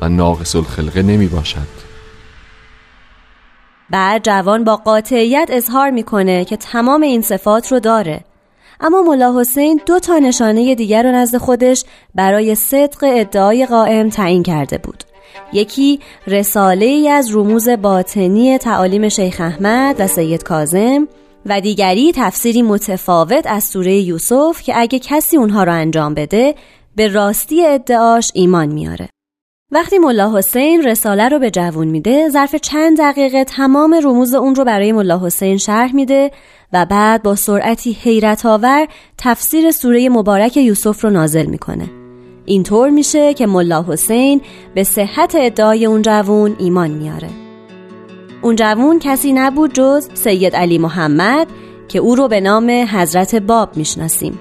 و 0.00 0.08
ناقص 0.08 0.56
الخلقه 0.56 1.02
نمی 1.02 1.26
باشد. 1.26 1.77
بعد 3.90 4.24
جوان 4.24 4.64
با 4.64 4.76
قاطعیت 4.76 5.48
اظهار 5.52 5.90
می‌کنه 5.90 6.44
که 6.44 6.56
تمام 6.56 7.02
این 7.02 7.22
صفات 7.22 7.72
رو 7.72 7.80
داره. 7.80 8.20
اما 8.80 9.02
ملا 9.02 9.40
حسین 9.40 9.80
دو 9.86 9.98
تا 9.98 10.18
نشانه 10.18 10.74
دیگر 10.74 11.02
رو 11.02 11.12
نزد 11.12 11.36
خودش 11.36 11.84
برای 12.14 12.54
صدق 12.54 12.98
ادعای 13.02 13.66
قائم 13.66 14.08
تعیین 14.08 14.42
کرده 14.42 14.78
بود. 14.78 15.04
یکی 15.52 16.00
رساله 16.26 16.86
ای 16.86 17.08
از 17.08 17.36
رموز 17.36 17.68
باطنی 17.68 18.58
تعالیم 18.58 19.08
شیخ 19.08 19.40
احمد 19.40 19.96
و 19.98 20.06
سید 20.06 20.42
کازم 20.42 21.08
و 21.46 21.60
دیگری 21.60 22.12
تفسیری 22.16 22.62
متفاوت 22.62 23.46
از 23.46 23.64
سوره 23.64 23.94
یوسف 23.94 24.62
که 24.62 24.72
اگه 24.76 24.98
کسی 24.98 25.36
اونها 25.36 25.64
رو 25.64 25.72
انجام 25.72 26.14
بده 26.14 26.54
به 26.96 27.08
راستی 27.08 27.66
ادعاش 27.66 28.30
ایمان 28.34 28.68
میاره. 28.68 29.08
وقتی 29.72 29.98
ملا 29.98 30.38
حسین 30.38 30.82
رساله 30.82 31.28
رو 31.28 31.38
به 31.38 31.50
جوون 31.50 31.88
میده 31.88 32.28
ظرف 32.28 32.56
چند 32.56 32.98
دقیقه 32.98 33.44
تمام 33.44 33.94
رموز 34.04 34.34
اون 34.34 34.54
رو 34.54 34.64
برای 34.64 34.92
ملا 34.92 35.20
حسین 35.26 35.56
شرح 35.56 35.94
میده 35.94 36.30
و 36.72 36.86
بعد 36.86 37.22
با 37.22 37.34
سرعتی 37.34 37.92
حیرت 37.92 38.46
آور 38.46 38.88
تفسیر 39.18 39.70
سوره 39.70 40.08
مبارک 40.08 40.56
یوسف 40.56 41.04
رو 41.04 41.10
نازل 41.10 41.46
می‌کنه. 41.46 41.90
اینطور 42.44 42.90
میشه 42.90 43.34
که 43.34 43.46
ملا 43.46 43.84
حسین 43.88 44.40
به 44.74 44.84
صحت 44.84 45.34
ادعای 45.38 45.86
اون 45.86 46.02
جوون 46.02 46.56
ایمان 46.58 46.90
میاره. 46.90 47.28
اون 48.42 48.56
جوون 48.56 48.98
کسی 48.98 49.32
نبود 49.32 49.72
جز 49.72 50.08
سید 50.14 50.56
علی 50.56 50.78
محمد 50.78 51.46
که 51.88 51.98
او 51.98 52.14
رو 52.14 52.28
به 52.28 52.40
نام 52.40 52.70
حضرت 52.70 53.34
باب 53.34 53.76
می‌شناسیم. 53.76 54.38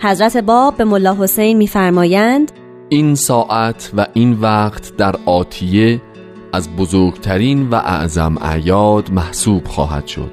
حضرت 0.00 0.36
باب 0.36 0.76
به 0.76 0.84
ملا 0.84 1.16
حسین 1.20 1.56
میفرمایند 1.56 2.52
این 2.88 3.14
ساعت 3.14 3.90
و 3.96 4.06
این 4.12 4.32
وقت 4.40 4.96
در 4.96 5.16
آتیه 5.26 6.00
از 6.52 6.76
بزرگترین 6.76 7.70
و 7.70 7.74
اعظم 7.74 8.38
اعیاد 8.40 9.10
محسوب 9.10 9.66
خواهد 9.66 10.06
شد. 10.06 10.30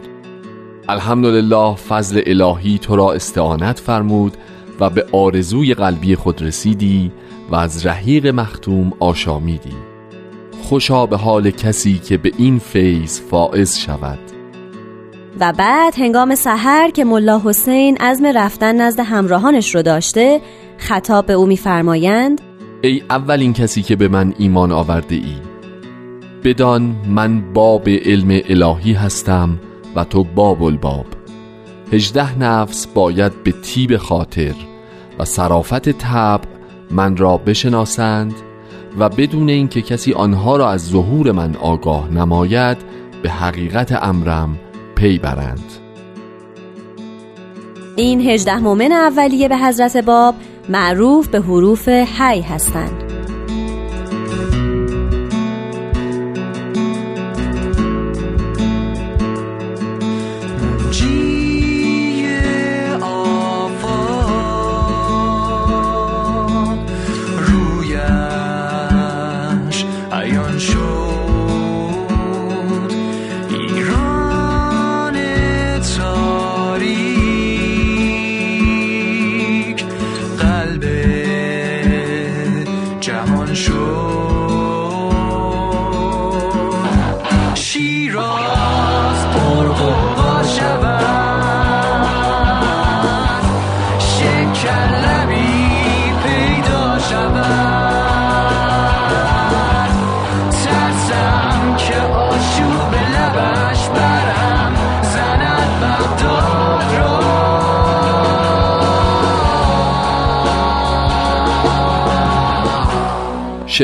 الحمدلله 0.89 1.75
فضل 1.75 2.21
الهی 2.25 2.77
تو 2.77 2.95
را 2.95 3.13
استعانت 3.13 3.79
فرمود 3.79 4.37
و 4.79 4.89
به 4.89 5.05
آرزوی 5.11 5.73
قلبی 5.73 6.15
خود 6.15 6.41
رسیدی 6.41 7.11
و 7.51 7.55
از 7.55 7.85
رحیق 7.85 8.27
مختوم 8.27 8.93
آشامیدی. 8.99 9.75
خوشا 10.61 11.05
به 11.05 11.17
حال 11.17 11.51
کسی 11.51 11.99
که 11.99 12.17
به 12.17 12.31
این 12.37 12.59
فیض 12.59 13.21
فائز 13.21 13.77
شود. 13.77 14.19
و 15.39 15.53
بعد 15.53 15.95
هنگام 15.97 16.35
سحر 16.35 16.89
که 16.89 17.05
ملا 17.05 17.41
حسین 17.45 17.97
عزم 17.97 18.25
رفتن 18.25 18.81
نزد 18.81 18.99
همراهانش 18.99 19.75
رو 19.75 19.81
داشته 19.81 20.41
خطاب 20.83 21.25
به 21.25 21.33
او 21.33 21.45
میفرمایند 21.45 22.41
ای 22.81 23.03
اولین 23.09 23.53
کسی 23.53 23.81
که 23.81 23.95
به 23.95 24.07
من 24.07 24.33
ایمان 24.37 24.71
آورده 24.71 25.15
ای 25.15 25.35
بدان 26.43 26.95
من 27.07 27.53
باب 27.53 27.89
علم 27.89 28.41
الهی 28.49 28.93
هستم 28.93 29.59
و 29.95 30.03
تو 30.03 30.23
باب 30.23 30.63
الباب. 30.63 31.05
هجده 31.91 32.39
نفس 32.39 32.87
باید 32.87 33.43
به 33.43 33.51
تیب 33.51 33.97
خاطر 33.97 34.53
و 35.19 35.25
صرافت 35.25 35.89
تب 35.89 36.41
من 36.91 37.17
را 37.17 37.37
بشناسند 37.37 38.33
و 38.99 39.09
بدون 39.09 39.49
اینکه 39.49 39.81
کسی 39.81 40.13
آنها 40.13 40.57
را 40.57 40.71
از 40.71 40.87
ظهور 40.87 41.31
من 41.31 41.55
آگاه 41.55 42.13
نماید 42.13 42.77
به 43.21 43.29
حقیقت 43.29 44.03
امرم 44.03 44.59
پی 44.95 45.17
برند. 45.17 45.71
این 47.95 48.21
هجده 48.21 48.59
مومن 48.59 48.91
اولیه 48.91 49.47
به 49.47 49.57
حضرت 49.57 49.97
باب 49.97 50.35
معروف 50.69 51.27
به 51.27 51.41
حروف 51.41 51.87
حی 51.89 52.41
هستند. 52.41 53.22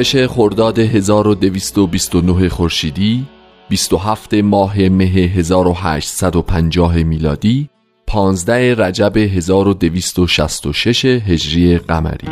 شش 0.04 0.28
خرداد 0.28 0.80
1229 0.80 2.50
خورشیدی 2.50 3.26
27 3.70 4.34
ماه 4.34 4.80
مه 4.80 5.06
1850 5.06 6.96
میلادی 6.96 7.70
15 8.08 8.76
رجب 8.76 9.18
1266 9.18 11.06
هجری 11.06 11.78
قمری. 11.78 12.28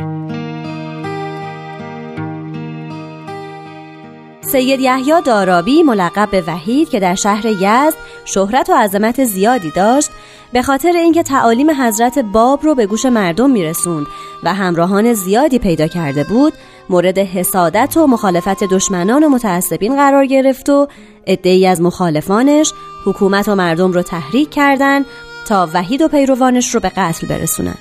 سید 4.41 4.79
یحیی 4.79 5.21
دارابی 5.25 5.83
ملقب 5.83 6.29
به 6.31 6.43
وحید 6.47 6.89
که 6.89 6.99
در 6.99 7.15
شهر 7.15 7.45
یزد 7.45 7.97
شهرت 8.25 8.69
و 8.69 8.73
عظمت 8.73 9.23
زیادی 9.23 9.71
داشت 9.71 10.09
به 10.53 10.61
خاطر 10.61 10.91
اینکه 10.91 11.23
تعالیم 11.23 11.71
حضرت 11.71 12.19
باب 12.19 12.63
رو 12.63 12.75
به 12.75 12.85
گوش 12.85 13.05
مردم 13.05 13.49
میرسوند 13.49 14.07
و 14.43 14.53
همراهان 14.53 15.13
زیادی 15.13 15.59
پیدا 15.59 15.87
کرده 15.87 16.23
بود 16.23 16.53
مورد 16.89 17.19
حسادت 17.19 17.97
و 17.97 18.07
مخالفت 18.07 18.63
دشمنان 18.63 19.23
و 19.23 19.29
متعصبین 19.29 19.95
قرار 19.95 20.25
گرفت 20.25 20.69
و 20.69 20.87
عدهای 21.27 21.67
از 21.67 21.81
مخالفانش 21.81 22.73
حکومت 23.05 23.49
و 23.49 23.55
مردم 23.55 23.91
رو 23.91 24.01
تحریک 24.01 24.49
کردند 24.49 25.05
تا 25.47 25.69
وحید 25.73 26.01
و 26.01 26.07
پیروانش 26.07 26.75
رو 26.75 26.79
به 26.79 26.89
قتل 26.89 27.27
برسونن. 27.27 27.77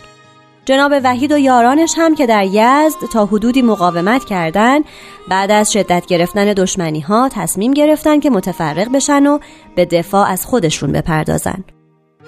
جناب 0.64 0.92
وحید 1.04 1.32
و 1.32 1.38
یارانش 1.38 1.94
هم 1.96 2.14
که 2.14 2.26
در 2.26 2.44
یزد 2.44 3.08
تا 3.12 3.26
حدودی 3.26 3.62
مقاومت 3.62 4.24
کردند 4.24 4.84
بعد 5.28 5.50
از 5.50 5.72
شدت 5.72 6.06
گرفتن 6.06 6.52
دشمنی 6.52 7.00
ها 7.00 7.28
تصمیم 7.32 7.72
گرفتن 7.72 8.20
که 8.20 8.30
متفرق 8.30 8.92
بشن 8.92 9.26
و 9.26 9.38
به 9.76 9.84
دفاع 9.84 10.28
از 10.28 10.46
خودشون 10.46 10.92
بپردازن. 10.92 11.64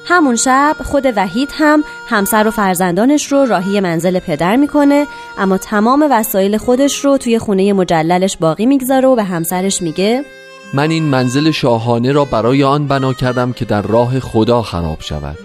همون 0.08 0.36
شب 0.36 0.76
خود 0.84 1.06
وحید 1.16 1.50
هم 1.52 1.84
همسر 2.08 2.48
و 2.48 2.50
فرزندانش 2.50 3.32
رو 3.32 3.44
راهی 3.44 3.80
منزل 3.80 4.18
پدر 4.18 4.56
می‌کنه 4.56 5.06
اما 5.38 5.58
تمام 5.58 6.08
وسایل 6.10 6.56
خودش 6.56 7.04
رو 7.04 7.18
توی 7.18 7.38
خونه 7.38 7.72
مجللش 7.72 8.36
باقی 8.36 8.66
می‌گذاره 8.66 9.08
و 9.08 9.16
به 9.16 9.24
همسرش 9.24 9.82
میگه 9.82 10.24
من 10.74 10.90
این 10.90 11.04
منزل 11.04 11.50
شاهانه 11.50 12.12
را 12.12 12.24
برای 12.24 12.64
آن 12.64 12.86
بنا 12.86 13.12
کردم 13.12 13.52
که 13.52 13.64
در 13.64 13.82
راه 13.82 14.20
خدا 14.20 14.62
خراب 14.62 15.00
شود. 15.00 15.38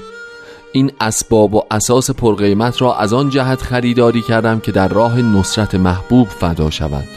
این 0.71 0.91
اسباب 1.01 1.53
و 1.53 1.63
اساس 1.71 2.11
پرقیمت 2.11 2.81
را 2.81 2.95
از 2.95 3.13
آن 3.13 3.29
جهت 3.29 3.61
خریداری 3.61 4.21
کردم 4.21 4.59
که 4.59 4.71
در 4.71 4.87
راه 4.87 5.21
نصرت 5.21 5.75
محبوب 5.75 6.27
فدا 6.27 6.69
شود. 6.69 7.07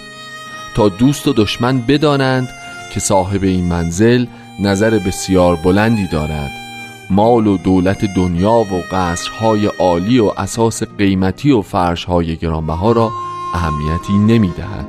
تا 0.75 0.89
دوست 0.89 1.29
و 1.29 1.33
دشمن 1.33 1.81
بدانند 1.81 2.49
که 2.95 3.01
صاحب 3.01 3.43
این 3.43 3.65
منزل 3.65 4.27
نظر 4.61 4.91
بسیار 4.91 5.57
بلندی 5.57 6.09
دارد. 6.13 6.66
مال 7.11 7.47
و 7.47 7.57
دولت 7.57 8.05
دنیا 8.05 8.53
و 8.53 8.83
قصرهای 8.93 9.67
عالی 9.67 10.19
و 10.19 10.33
اساس 10.37 10.83
قیمتی 10.83 11.51
و 11.51 11.63
فرشهای 11.63 12.37
گرانبها 12.37 12.93
را 12.93 13.11
اهمیتی 13.55 14.13
نمی 14.13 14.51
دهد. 14.51 14.87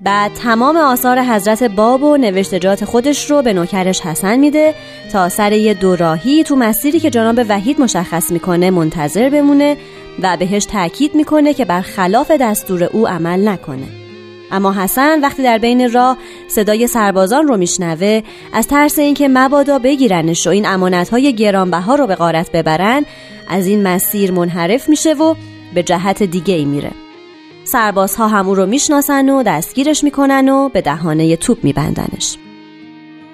بعد 0.00 0.32
تمام 0.34 0.76
آثار 0.76 1.22
حضرت 1.22 1.62
باب 1.62 2.02
و 2.02 2.16
نوشتجات 2.16 2.84
خودش 2.84 3.30
رو 3.30 3.42
به 3.42 3.52
نوکرش 3.52 4.00
حسن 4.00 4.36
میده 4.36 4.74
تا 5.12 5.28
سر 5.28 5.52
یه 5.52 5.74
دوراهی 5.74 6.44
تو 6.44 6.56
مسیری 6.56 7.00
که 7.00 7.10
جناب 7.10 7.40
وحید 7.48 7.80
مشخص 7.80 8.32
می‌کنه 8.32 8.70
منتظر 8.70 9.28
بمونه 9.30 9.76
و 10.22 10.36
بهش 10.36 10.64
تاکید 10.64 11.14
می‌کنه 11.14 11.54
که 11.54 11.64
بر 11.64 11.80
خلاف 11.80 12.30
دستور 12.30 12.84
او 12.84 13.08
عمل 13.08 13.48
نکنه 13.48 14.05
اما 14.50 14.72
حسن 14.72 15.20
وقتی 15.20 15.42
در 15.42 15.58
بین 15.58 15.92
راه 15.92 16.16
صدای 16.48 16.86
سربازان 16.86 17.48
رو 17.48 17.56
میشنوه 17.56 18.22
از 18.52 18.68
ترس 18.68 18.98
اینکه 18.98 19.28
مبادا 19.28 19.78
بگیرنش 19.78 20.46
و 20.46 20.50
این 20.50 20.66
امانتهای 20.66 21.34
گرانبها 21.34 21.94
رو 21.94 22.06
به 22.06 22.14
غارت 22.14 22.52
ببرن 22.52 23.04
از 23.48 23.66
این 23.66 23.82
مسیر 23.82 24.32
منحرف 24.32 24.88
میشه 24.88 25.14
و 25.14 25.34
به 25.74 25.82
جهت 25.82 26.22
دیگه 26.22 26.54
ای 26.54 26.64
میره. 26.64 26.90
سربازها 27.64 28.28
هم 28.28 28.48
او 28.48 28.54
رو 28.54 28.66
می‌شناسن 28.66 29.28
و 29.28 29.42
دستگیرش 29.42 30.04
می‌کنن 30.04 30.48
و 30.48 30.68
به 30.68 30.80
دهانه 30.80 31.36
توپ 31.36 31.64
میبندنش. 31.64 32.36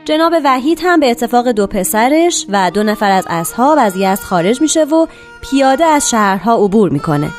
جناب 0.05 0.33
وحید 0.45 0.81
هم 0.83 1.01
به 1.01 1.11
اتفاق 1.11 1.49
دو 1.49 1.67
پسرش 1.67 2.47
و 2.49 2.71
دو 2.71 2.83
نفر 2.83 3.11
از 3.11 3.25
اصحاب 3.31 3.79
از 3.81 3.97
یزد 3.97 4.23
خارج 4.23 4.61
میشه 4.61 4.85
و 4.85 5.07
پیاده 5.43 5.85
از 5.85 6.11
شهرها 6.11 6.65
عبور 6.65 6.91
می‌کنه. 6.91 7.31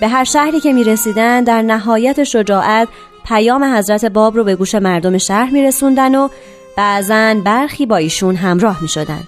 به 0.00 0.08
هر 0.08 0.24
شهری 0.24 0.60
که 0.60 0.72
می‌رسیدن 0.72 1.44
در 1.44 1.62
نهایت 1.62 2.24
شجاعت 2.24 2.88
پیام 3.28 3.64
حضرت 3.64 4.04
باب 4.04 4.36
رو 4.36 4.44
به 4.44 4.56
گوش 4.56 4.74
مردم 4.74 5.18
شهر 5.18 5.50
میرسوندن 5.50 6.14
و 6.14 6.28
بعضا 6.76 7.34
برخی 7.44 7.86
با 7.86 7.96
ایشون 7.96 8.36
همراه 8.36 8.82
می‌شدن. 8.82 9.20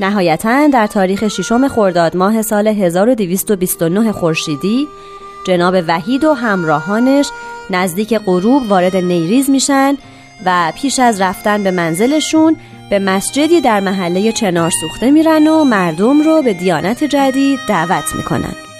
نهایتا 0.00 0.66
در 0.66 0.86
تاریخ 0.86 1.28
ششم 1.28 1.68
خرداد 1.68 2.16
ماه 2.16 2.42
سال 2.42 2.68
1229 2.68 4.12
خورشیدی 4.12 4.88
جناب 5.46 5.74
وحید 5.88 6.24
و 6.24 6.34
همراهانش 6.34 7.30
نزدیک 7.70 8.18
غروب 8.18 8.70
وارد 8.70 8.96
نیریز 8.96 9.50
میشن 9.50 9.96
و 10.46 10.72
پیش 10.76 10.98
از 10.98 11.20
رفتن 11.20 11.62
به 11.62 11.70
منزلشون 11.70 12.56
به 12.90 12.98
مسجدی 12.98 13.60
در 13.60 13.80
محله 13.80 14.32
چنار 14.32 14.70
سوخته 14.80 15.10
میرن 15.10 15.46
و 15.46 15.64
مردم 15.64 16.22
رو 16.22 16.42
به 16.42 16.52
دیانت 16.52 17.04
جدید 17.04 17.60
دعوت 17.68 18.14
می‌کنن. 18.16 18.71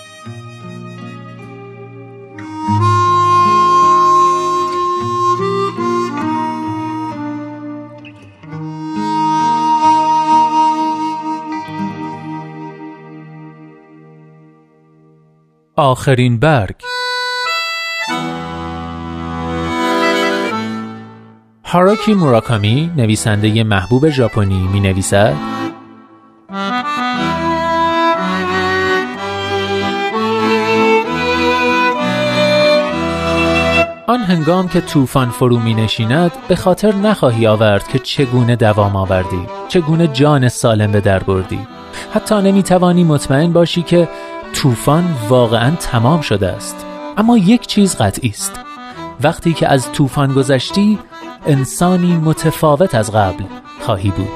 آخرین 15.76 16.38
برگ. 16.38 16.74
هاراکی 21.64 22.14
موراکامی 22.14 22.90
نویسنده 22.96 23.64
محبوب 23.64 24.08
ژاپنی 24.08 24.68
می 24.72 24.80
نویسد 24.80 25.34
آن 34.06 34.20
هنگام 34.20 34.68
که 34.68 34.80
طوفان 34.80 35.30
فرو 35.30 35.58
می 35.58 35.74
نشیند 35.74 36.32
به 36.48 36.56
خاطر 36.56 36.94
نخواهی 36.94 37.46
آورد 37.46 37.88
که 37.88 37.98
چگونه 37.98 38.56
دوام 38.56 38.96
آوردی 38.96 39.46
چگونه 39.68 40.06
جان 40.06 40.48
سالم 40.48 40.92
به 40.92 41.00
در 41.00 41.18
بردی. 41.18 41.66
حتی 42.14 42.34
نمی 42.34 42.62
توانی 42.62 43.04
مطمئن 43.04 43.52
باشی 43.52 43.82
که 43.82 44.08
طوفان 44.52 45.04
واقعا 45.28 45.76
تمام 45.76 46.20
شده 46.20 46.48
است. 46.48 46.86
اما 47.16 47.38
یک 47.38 47.66
چیز 47.66 47.96
قطعی 47.96 48.30
است. 48.30 48.52
وقتی 49.20 49.52
که 49.52 49.68
از 49.68 49.92
طوفان 49.92 50.32
گذشتی 50.32 50.98
انسانی 51.46 52.16
متفاوت 52.16 52.94
از 52.94 53.12
قبل 53.12 53.44
خواهی 53.80 54.10
بود. 54.10 54.28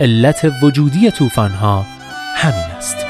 علت 0.00 0.52
وجودی 0.62 1.10
طوفان 1.10 1.50
ها 1.50 1.84
همین 2.36 2.76
است. 2.76 3.09